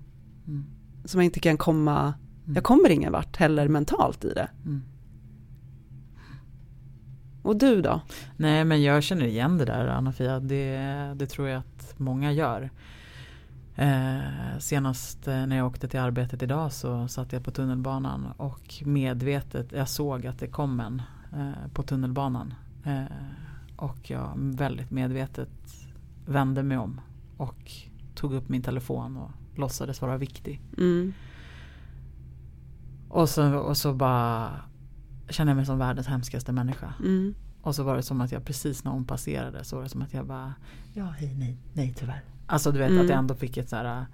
Som 1.05 1.21
jag 1.21 1.25
inte 1.25 1.41
kan 1.41 1.57
komma, 1.57 2.01
Mm. 2.01 2.13
Jag 2.55 2.65
kommer 2.65 2.91
ingen 2.91 3.13
vart 3.13 3.37
heller 3.37 3.69
mentalt 3.69 4.25
i 4.25 4.33
det. 4.35 4.49
Mm. 4.65 4.83
Och 7.43 7.57
du 7.57 7.83
då? 7.83 8.01
Nej 8.37 8.65
men 8.65 8.83
jag 8.83 9.03
känner 9.03 9.27
igen 9.27 9.59
det 9.59 9.65
där 9.65 9.87
Anna-Fia. 9.87 10.41
Det, 10.41 10.79
det 11.17 11.27
tror 11.27 11.49
jag 11.49 11.59
att 11.59 11.99
många 11.99 12.33
gör. 12.33 12.71
Eh, 13.75 14.59
senast 14.59 15.29
eh, 15.29 15.47
när 15.47 15.57
jag 15.57 15.67
åkte 15.67 15.89
till 15.89 16.01
arbetet 16.01 16.43
idag 16.43 16.73
så 16.73 17.09
satt 17.09 17.33
jag 17.33 17.45
på 17.45 17.51
tunnelbanan 17.51 18.27
och 18.37 18.83
medvetet, 18.85 19.73
jag 19.73 19.89
såg 19.89 20.27
att 20.27 20.39
det 20.39 20.47
kom 20.47 20.81
en 20.81 21.03
eh, 21.33 21.73
på 21.73 21.83
tunnelbanan. 21.83 22.55
Eh, 22.85 23.05
och 23.77 24.11
jag 24.11 24.33
väldigt 24.37 24.91
medvetet 24.91 25.49
vände 26.27 26.63
mig 26.63 26.79
om 26.79 27.01
och 27.37 27.73
tog 28.15 28.33
upp 28.35 28.49
min 28.49 28.63
telefon 28.63 29.17
och 29.17 29.31
låtsades 29.59 30.03
vara 30.03 30.17
viktig. 30.17 30.61
Mm. 30.79 31.13
Och 33.17 33.29
så, 33.29 33.55
och 33.57 33.77
så 33.77 33.95
bara 33.95 34.61
kände 35.29 35.51
jag 35.51 35.57
mig 35.57 35.67
som 35.67 35.79
världens 35.79 36.07
hemskaste 36.07 36.53
människa. 36.53 36.95
Mm. 37.01 37.35
Och 37.63 37.75
så 37.75 37.83
var 37.83 37.97
det 37.97 38.03
som 38.03 38.21
att 38.21 38.33
jag 38.33 38.45
precis 38.45 38.85
när 38.85 38.91
hon 38.93 39.05
passerade 39.05 39.65
så 39.65 39.77
var 39.77 39.83
det 39.83 39.89
som 39.89 40.03
att 40.03 40.15
jag 40.15 40.27
bara 40.27 40.55
Ja 40.93 41.05
hej 41.05 41.35
nej, 41.35 41.57
nej 41.73 41.95
tyvärr. 41.99 42.25
Alltså 42.47 42.73
du 42.73 42.79
vet 42.79 42.91
Mm. 42.91 43.03
att 43.03 43.09
jag 43.09 43.19
ändå 43.19 43.35
fick 43.35 43.57
ett 43.57 43.69
så 43.69 43.77
här 43.77 44.07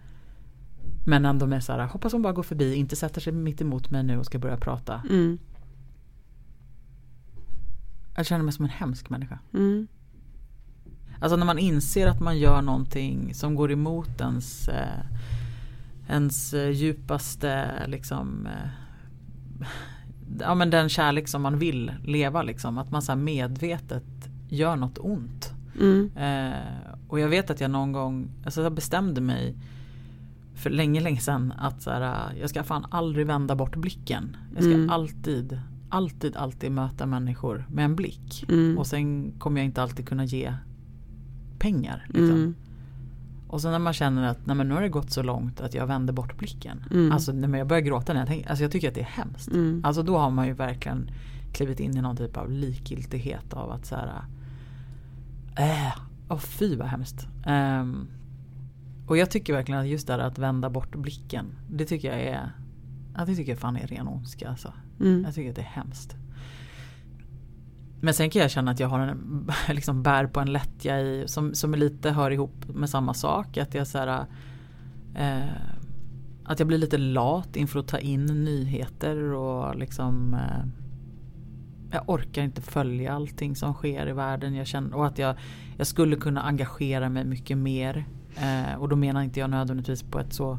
Men 1.07 1.25
ändå 1.25 1.47
med 1.47 1.65
så 1.65 1.73
här 1.73 1.87
hoppas 1.87 2.13
hon 2.13 2.23
bara 2.23 2.33
går 2.33 2.43
förbi, 2.43 2.75
inte 2.75 2.97
sätter 2.97 3.21
sig 3.21 3.33
mitt 3.33 3.61
emot 3.61 3.91
mig 3.91 4.03
nu 4.03 4.19
och 4.19 4.27
ska 4.27 4.39
börja 4.39 4.57
prata. 4.57 5.03
Mm. 5.11 5.39
Jag 8.17 8.27
känner 8.27 8.45
mig 8.45 8.53
som 8.53 8.65
en 8.65 8.71
hemsk 8.71 9.11
människa. 9.11 9.39
Mm. 9.55 9.87
Alltså 11.21 11.37
när 11.37 11.47
man 11.47 11.59
inser 11.59 12.07
att 12.07 12.21
man 12.21 12.39
gör 12.39 12.63
någonting 12.63 13.35
som 13.35 13.55
går 13.55 13.73
emot 13.73 14.21
ens 14.21 14.69
eh, 14.69 15.05
Ens 16.09 16.55
eh, 16.55 16.71
djupaste 16.71 17.83
liksom 17.87 18.47
eh, 18.47 18.69
Ja 20.41 20.55
men 20.55 20.71
den 20.71 20.89
kärlek 20.89 21.29
som 21.29 21.43
man 21.43 21.59
vill 21.59 21.93
leva 22.05 22.43
liksom. 22.43 22.79
Att 22.79 22.91
man 22.91 23.03
så 23.03 23.17
medvetet 23.17 24.05
gör 24.49 24.77
något 24.77 24.99
ont. 24.99 25.53
Mm. 25.81 26.11
Eh, 26.17 26.59
och 27.09 27.21
jag 27.21 27.29
vet 27.29 27.51
att 27.51 27.61
jag 27.61 27.71
någon 27.71 27.93
gång, 27.93 28.29
alltså 28.45 28.63
jag 28.63 28.73
bestämde 28.73 29.21
mig 29.21 29.55
för 30.55 30.71
länge, 30.71 31.01
länge 31.01 31.21
sedan 31.21 31.53
att 31.59 31.83
så 31.83 31.91
här, 31.91 32.33
jag 32.41 32.51
ska 32.51 32.63
fan 32.63 32.87
aldrig 32.91 33.27
vända 33.27 33.55
bort 33.55 33.77
blicken. 33.77 34.37
Jag 34.55 34.65
ska 34.65 34.73
Mm. 34.75 34.91
alltid, 34.91 35.61
alltid, 35.89 36.37
alltid 36.37 36.73
möta 36.73 37.07
människor 37.07 37.65
med 37.71 37.85
en 37.85 37.97
blick. 37.97 38.45
Mm. 38.49 38.79
Och 38.79 38.87
sen 38.87 39.33
kommer 39.39 39.61
jag 39.61 39.65
inte 39.65 39.83
alltid 39.83 40.09
kunna 40.09 40.25
ge 40.25 40.55
pengar. 41.59 42.07
Liksom. 42.09 42.55
Och 43.53 43.63
sen 43.63 43.73
när 43.73 43.79
man 43.79 43.93
känner 43.93 44.29
att 44.29 44.47
nej, 44.47 44.57
men 44.57 44.69
nu 44.69 44.75
har 44.75 44.83
det 44.83 44.89
gått 44.89 45.11
så 45.11 45.23
långt 45.23 45.61
att 45.61 45.75
jag 45.75 45.87
vänder 45.87 46.13
bort 46.13 46.39
blicken. 46.39 46.85
Mm. 46.91 47.13
Alltså 47.13 47.33
när 47.33 47.59
jag 47.59 47.67
börjar 47.67 47.81
gråta 47.81 48.13
när 48.13 48.21
jag 48.21 48.29
tänker, 48.29 48.51
alltså 48.51 48.65
jag 48.65 48.73
tycker 48.73 48.89
att 48.89 48.95
det 48.95 49.01
är 49.01 49.05
hemskt. 49.05 49.49
Mm. 49.49 49.81
Alltså 49.85 50.03
då 50.03 50.19
har 50.19 50.31
man 50.31 50.47
ju 50.47 50.53
verkligen 50.53 51.11
klivit 51.53 51.81
in 51.81 51.97
i 51.97 52.01
någon 52.01 52.17
typ 52.17 52.37
av 52.37 52.51
likgiltighet 52.51 53.53
av 53.53 53.71
att 53.71 53.87
så 53.87 53.95
här. 53.95 54.25
Äh, 55.57 55.97
åh 56.29 56.39
fy 56.39 56.77
vad 56.77 56.87
hemskt. 56.87 57.27
Ehm, 57.47 58.07
och 59.07 59.17
jag 59.17 59.31
tycker 59.31 59.53
verkligen 59.53 59.81
att 59.81 59.89
just 59.89 60.07
det 60.07 60.13
här 60.13 60.21
att 60.21 60.39
vända 60.39 60.71
bort 60.71 60.97
blicken. 60.97 61.47
Det 61.71 61.85
tycker 61.85 62.09
jag 62.09 62.21
är, 62.21 62.53
ja, 63.17 63.25
det 63.25 63.37
tycker 63.37 63.53
jag 63.53 63.59
fan 63.59 63.77
är 63.77 63.87
ren 63.87 64.09
ondska 64.09 64.49
alltså. 64.49 64.73
Mm. 65.01 65.25
Jag 65.25 65.35
tycker 65.35 65.51
att 65.51 65.57
det 65.57 65.63
är 65.63 65.65
hemskt. 65.65 66.17
Men 68.05 68.15
sen 68.15 68.31
kan 68.31 68.43
jag 68.43 68.51
känna 68.51 68.71
att 68.71 68.81
jag 68.81 68.89
har 68.89 69.01
en, 69.01 69.51
liksom 69.69 70.03
bär 70.03 70.27
på 70.27 70.41
en 70.41 70.53
lättja 70.53 71.01
i, 71.01 71.25
som, 71.27 71.55
som 71.55 71.75
lite 71.75 72.11
hör 72.11 72.31
ihop 72.31 72.69
med 72.69 72.91
samma 72.91 73.15
sak. 73.15 73.57
Att 73.57 73.75
jag 73.75 73.87
så 73.87 73.99
här, 73.99 74.27
eh, 75.15 75.51
att 76.45 76.59
jag 76.59 76.69
blir 76.69 76.79
lite 76.79 76.99
lat 76.99 77.57
inför 77.57 77.79
att 77.81 77.89
ta 77.89 77.99
in 77.99 78.27
nyheter 78.27 79.17
och 79.33 79.77
liksom 79.77 80.35
eh, 80.35 80.65
jag 81.93 82.09
orkar 82.09 82.43
inte 82.43 82.63
följa 82.63 83.13
allting 83.13 83.57
som 83.57 83.75
sker 83.75 84.09
i 84.09 84.13
världen. 84.13 84.55
Jag 84.55 84.67
känner, 84.67 84.97
och 84.97 85.07
att 85.07 85.19
jag, 85.19 85.37
jag 85.77 85.87
skulle 85.87 86.17
kunna 86.17 86.43
engagera 86.43 87.09
mig 87.09 87.25
mycket 87.25 87.59
mer. 87.59 88.05
Eh, 88.37 88.75
och 88.79 88.89
då 88.89 88.97
menar 88.97 89.23
inte 89.23 89.41
jag 89.41 89.51
nödvändigtvis 89.51 90.03
på 90.03 90.19
ett 90.19 90.33
så 90.33 90.53
eh, 90.53 90.59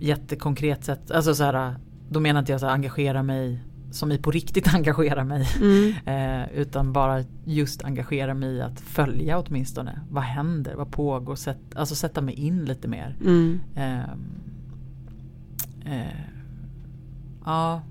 jättekonkret 0.00 0.84
sätt. 0.84 1.10
Alltså 1.10 1.34
så 1.34 1.44
här, 1.44 1.76
då 2.08 2.20
menar 2.20 2.40
inte 2.40 2.52
jag 2.52 2.60
så 2.60 2.66
här, 2.66 2.72
engagera 2.72 3.22
mig 3.22 3.60
som 3.90 4.12
i 4.12 4.18
på 4.18 4.30
riktigt 4.30 4.74
engagera 4.74 5.24
mig. 5.24 5.48
Mm. 5.60 5.92
Eh, 6.06 6.48
utan 6.54 6.92
bara 6.92 7.24
just 7.44 7.84
engagera 7.84 8.34
mig 8.34 8.56
i 8.56 8.60
att 8.60 8.80
följa 8.80 9.38
åtminstone. 9.38 10.00
Vad 10.10 10.22
händer? 10.22 10.74
Vad 10.74 10.90
pågår? 10.90 11.34
Sätt, 11.34 11.58
alltså 11.74 11.94
sätta 11.94 12.20
mig 12.20 12.34
in 12.34 12.64
lite 12.64 12.88
mer. 12.88 13.16
Mm. 13.20 13.60
Ehm, 13.74 14.20
eh, 15.84 16.20
ja, 17.44 17.82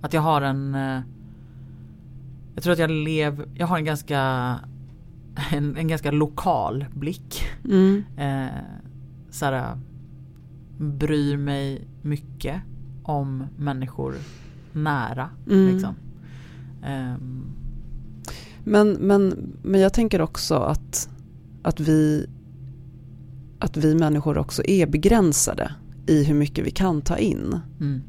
att 0.00 0.12
jag 0.12 0.22
har 0.22 0.42
en 0.42 0.74
eh, 0.74 1.00
Jag 2.54 2.64
tror 2.64 2.72
att 2.72 2.78
jag 2.78 2.90
lever, 2.90 3.46
jag 3.54 3.66
har 3.66 3.78
en 3.78 3.84
ganska 3.84 4.20
En, 5.52 5.76
en 5.76 5.88
ganska 5.88 6.10
lokal 6.10 6.86
blick. 6.94 7.44
Mm. 7.64 8.04
Eh, 8.16 8.62
såhär, 9.30 9.78
bryr 10.78 11.36
mig 11.36 11.88
mycket 12.02 12.62
om 13.02 13.46
människor 13.56 14.14
nära. 14.72 15.30
Mm. 15.50 15.72
Liksom. 15.72 15.94
Ehm, 16.84 17.44
Men, 18.64 18.90
men, 18.92 19.52
men 19.62 19.80
jag 19.80 19.92
tänker 19.92 20.20
också 20.20 20.54
att, 20.54 21.08
att, 21.62 21.80
vi, 21.80 22.26
att 23.58 23.76
vi 23.76 23.94
människor 23.94 24.38
också 24.38 24.62
är 24.64 24.86
begränsade 24.86 25.72
i 26.06 26.24
hur 26.24 26.34
mycket 26.34 26.66
vi 26.66 26.70
kan 26.70 27.02
ta 27.02 27.16
in. 27.18 27.60
mm, 27.80 28.00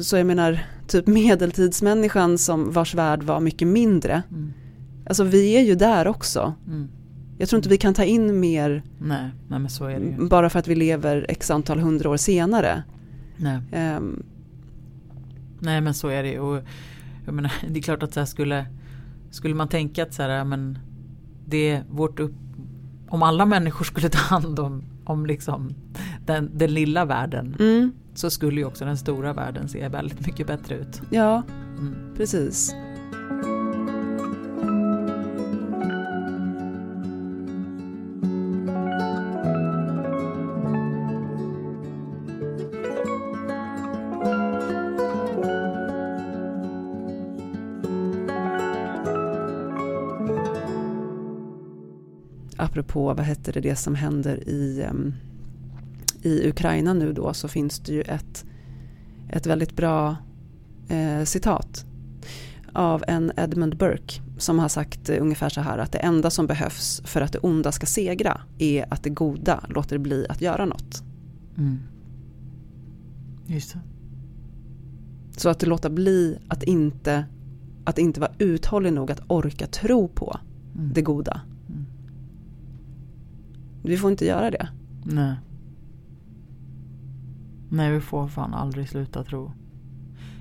Så 0.00 0.16
jag 0.16 0.26
menar, 0.26 0.66
typ 0.88 1.06
medeltidsmänniskan 1.06 2.38
som 2.38 2.72
vars 2.72 2.94
värld 2.94 3.22
var 3.22 3.40
mycket 3.40 3.68
mindre. 3.68 4.22
mm, 4.30 4.52
Alltså 5.06 5.24
vi 5.24 5.56
är 5.56 5.60
ju 5.62 5.74
där 5.74 6.06
också. 6.08 6.54
mm. 6.66 6.88
Jag 7.38 7.48
tror 7.48 7.58
inte 7.58 7.68
vi 7.68 7.76
kan 7.78 7.94
ta 7.94 8.04
in 8.04 8.40
mer 8.40 8.82
Nej, 8.98 9.30
nej 9.48 9.58
men 9.58 9.68
så 9.70 9.84
är 9.84 10.00
det 10.00 10.06
ju. 10.06 10.28
bara 10.28 10.50
för 10.50 10.58
att 10.58 10.68
vi 10.68 10.74
lever 10.74 11.26
x 11.28 11.50
antal 11.50 11.78
hundra 11.80 12.10
år 12.10 12.16
senare. 12.16 12.82
Nej. 13.36 13.60
Nej 15.64 15.80
men 15.80 15.94
så 15.94 16.08
är 16.08 16.22
det. 16.22 16.38
Och 16.38 16.62
jag 17.24 17.34
menar, 17.34 17.52
det 17.68 17.78
är 17.78 17.82
klart 17.82 18.02
att 18.02 18.14
så 18.14 18.20
här 18.20 18.26
skulle, 18.26 18.66
skulle 19.30 19.54
man 19.54 19.68
tänka 19.68 20.02
att 20.02 20.14
så 20.14 20.22
här, 20.22 20.44
men 20.44 20.78
det 21.46 21.82
vårt 21.90 22.20
upp, 22.20 22.34
om 23.08 23.22
alla 23.22 23.46
människor 23.46 23.84
skulle 23.84 24.08
ta 24.08 24.18
hand 24.18 24.58
om, 24.58 24.82
om 25.04 25.26
liksom 25.26 25.74
den, 26.26 26.50
den 26.58 26.74
lilla 26.74 27.04
världen 27.04 27.56
mm, 27.58 27.92
så 28.14 28.30
skulle 28.30 28.60
ju 28.60 28.66
också 28.66 28.84
den 28.84 28.96
stora 28.96 29.32
världen 29.32 29.68
se 29.68 29.88
väldigt 29.88 30.26
mycket 30.26 30.46
bättre 30.46 30.74
ut. 30.74 31.02
ja, 31.10 31.42
Mm. 31.78 31.94
precis. 32.16 32.74
Apropå, 52.94 53.14
vad 53.14 53.26
hette 53.26 53.52
det, 53.52 53.60
det 53.60 53.76
som 53.76 53.94
händer 53.94 54.48
i, 54.48 54.86
i 56.22 56.48
Ukraina 56.48 56.94
nu 56.94 57.12
då, 57.12 57.34
så 57.34 57.48
finns 57.48 57.80
det 57.80 57.92
ju 57.92 58.02
ett, 58.02 58.44
ett 59.28 59.46
väldigt 59.46 59.76
bra 59.76 60.16
eh, 60.88 61.24
citat 61.24 61.86
av 62.72 63.04
en 63.08 63.32
Edmund 63.36 63.76
Burke 63.76 64.22
som 64.38 64.58
har 64.58 64.68
sagt 64.68 65.08
eh, 65.10 65.16
ungefär 65.20 65.48
så 65.48 65.60
här 65.60 65.78
att 65.78 65.92
det 65.92 65.98
enda 65.98 66.30
som 66.30 66.46
behövs 66.46 67.02
för 67.04 67.20
att 67.20 67.32
det 67.32 67.38
onda 67.38 67.72
ska 67.72 67.86
segra 67.86 68.40
är 68.58 68.86
att 68.90 69.02
det 69.02 69.10
goda 69.10 69.64
låter 69.68 69.98
bli 69.98 70.26
att 70.28 70.40
göra 70.40 70.64
något. 70.64 71.02
Mm. 71.58 71.78
Just 73.46 73.72
det. 73.72 73.80
Så 75.36 75.48
att 75.48 75.58
det 75.58 75.66
låter 75.66 75.90
bli 75.90 76.38
att 76.48 76.62
inte, 76.62 77.24
att 77.84 77.98
inte 77.98 78.20
vara 78.20 78.32
uthållig 78.38 78.92
nog 78.92 79.10
att 79.10 79.22
orka 79.26 79.66
tro 79.66 80.08
på 80.08 80.40
Mm. 80.74 80.92
det 80.92 81.02
goda. 81.02 81.40
Vi 83.84 83.96
får 83.96 84.10
inte 84.10 84.24
göra 84.24 84.50
det. 84.50 84.68
Nej. 85.04 85.34
Nej 87.70 87.92
vi 87.92 88.00
får 88.00 88.28
fan 88.28 88.54
aldrig 88.54 88.88
sluta 88.88 89.24
tro. 89.24 89.52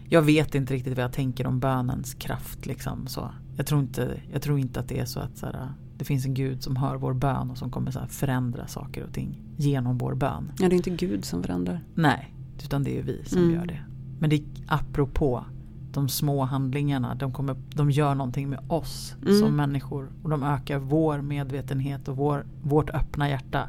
Jag 0.10 0.22
vet 0.22 0.56
inte 0.56 0.74
riktigt 0.74 0.96
vad 0.98 1.04
jag 1.04 1.14
tänker 1.14 1.48
om 1.48 1.60
bönens 1.60 2.14
kraft 2.14 2.66
liksom 2.66 3.08
så. 3.08 3.32
Jag 3.58 3.66
tror 3.66 3.82
inte, 3.82 4.22
jag 4.32 4.42
tror 4.42 4.60
inte 4.60 4.80
att 4.80 4.88
det 4.88 5.00
är 5.00 5.06
så 5.06 5.20
att 5.20 5.38
så 5.38 5.46
här, 5.46 5.74
det 5.98 6.06
finns 6.06 6.26
en 6.26 6.34
gud 6.34 6.64
som 6.64 6.76
hör 6.76 6.96
vår 6.98 7.14
bön 7.14 7.50
och 7.52 7.58
som 7.58 7.72
kommer 7.72 7.92
så 7.92 8.00
här, 8.00 8.08
förändra 8.08 8.68
saker 8.68 9.04
och 9.04 9.14
ting 9.14 9.42
genom 9.58 9.98
vår 9.98 10.16
bön. 10.16 10.52
Ja, 10.60 10.70
det 10.70 10.76
är 10.76 10.78
inte 10.78 10.90
Gud 11.06 11.26
som 11.26 11.44
förändrar. 11.44 11.84
Nej, 11.96 12.30
Utan 12.64 12.84
det 12.84 13.00
är 13.00 13.04
vi 13.04 13.22
som 13.26 13.42
Mm. 13.42 13.54
gör 13.56 13.66
det. 13.66 13.80
Men 14.20 14.30
det 14.30 14.36
är 14.36 14.44
apropå 14.68 15.46
de 15.94 16.10
små 16.10 16.44
handlingarna. 16.44 17.16
De, 17.16 17.32
kommer, 17.34 17.56
de 17.76 17.92
gör 17.92 18.16
någonting 18.16 18.50
med 18.50 18.60
oss 18.68 19.16
Mm. 19.22 19.40
som 19.40 19.56
människor. 19.56 20.10
Och 20.24 20.30
de 20.30 20.44
ökar 20.44 20.80
vår 20.80 21.22
medvetenhet 21.22 22.08
och 22.08 22.18
vår, 22.18 22.46
vårt 22.64 22.90
öppna 22.90 23.30
hjärta. 23.30 23.68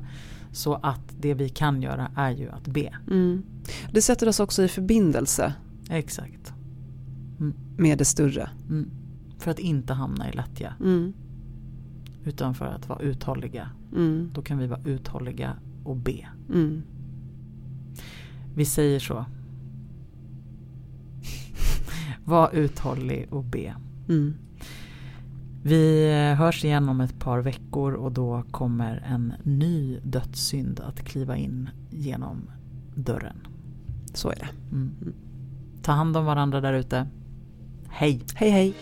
Så 0.53 0.75
att 0.75 1.15
det 1.21 1.35
vi 1.35 1.49
kan 1.49 1.83
göra 1.83 2.09
är 2.17 2.31
ju 2.31 2.51
att 2.51 2.67
be. 2.67 2.95
Mm. 3.11 3.43
Det 3.93 4.03
sätter 4.03 4.29
oss 4.29 4.41
också 4.41 4.63
i 4.63 4.69
förbindelse 4.69 5.55
Exakt. 5.91 6.53
med 7.77 7.99
det 7.99 8.05
större. 8.05 8.51
Mm. 8.69 8.91
För 9.39 9.51
att 9.51 9.59
inte 9.59 9.93
hamna 9.95 10.29
i 10.31 10.33
lättja. 10.37 10.75
Mm. 10.81 11.13
Utan 12.25 12.55
för 12.55 12.67
att 12.67 12.89
vara 12.89 12.99
uthålliga. 13.01 13.69
Mm. 13.93 14.31
Då 14.35 14.43
kan 14.43 14.59
vi 14.59 14.67
vara 14.67 14.81
uthålliga 14.85 15.53
och 15.85 15.97
be. 15.97 16.29
Mm. 16.53 16.83
Vi 18.55 18.65
säger 18.65 19.01
så. 19.01 19.25
Var 22.25 22.55
uthållig 22.55 23.27
och 23.31 23.45
be. 23.45 23.75
Mm. 24.09 24.35
Vi 25.63 26.13
hörs 26.39 26.65
igen 26.65 26.89
om 26.89 27.01
ett 27.01 27.19
par 27.19 27.39
veckor 27.39 27.93
och 27.93 28.13
då 28.13 28.43
kommer 28.51 29.05
en 29.07 29.35
ny 29.43 29.99
dödssynd 30.03 30.81
att 30.81 31.05
kliva 31.05 31.37
in 31.37 31.69
genom 31.91 32.51
dörren. 32.95 33.47
Så 34.15 34.31
är 34.31 34.37
det. 34.37 34.49
Mm. 34.73 35.15
Ta 35.83 35.93
hand 35.93 36.17
om 36.17 36.25
varandra 36.25 36.61
där 36.61 36.73
ute. 36.73 37.07
Hej! 37.89 38.23
Hej 38.35 38.51
hej! 38.51 38.75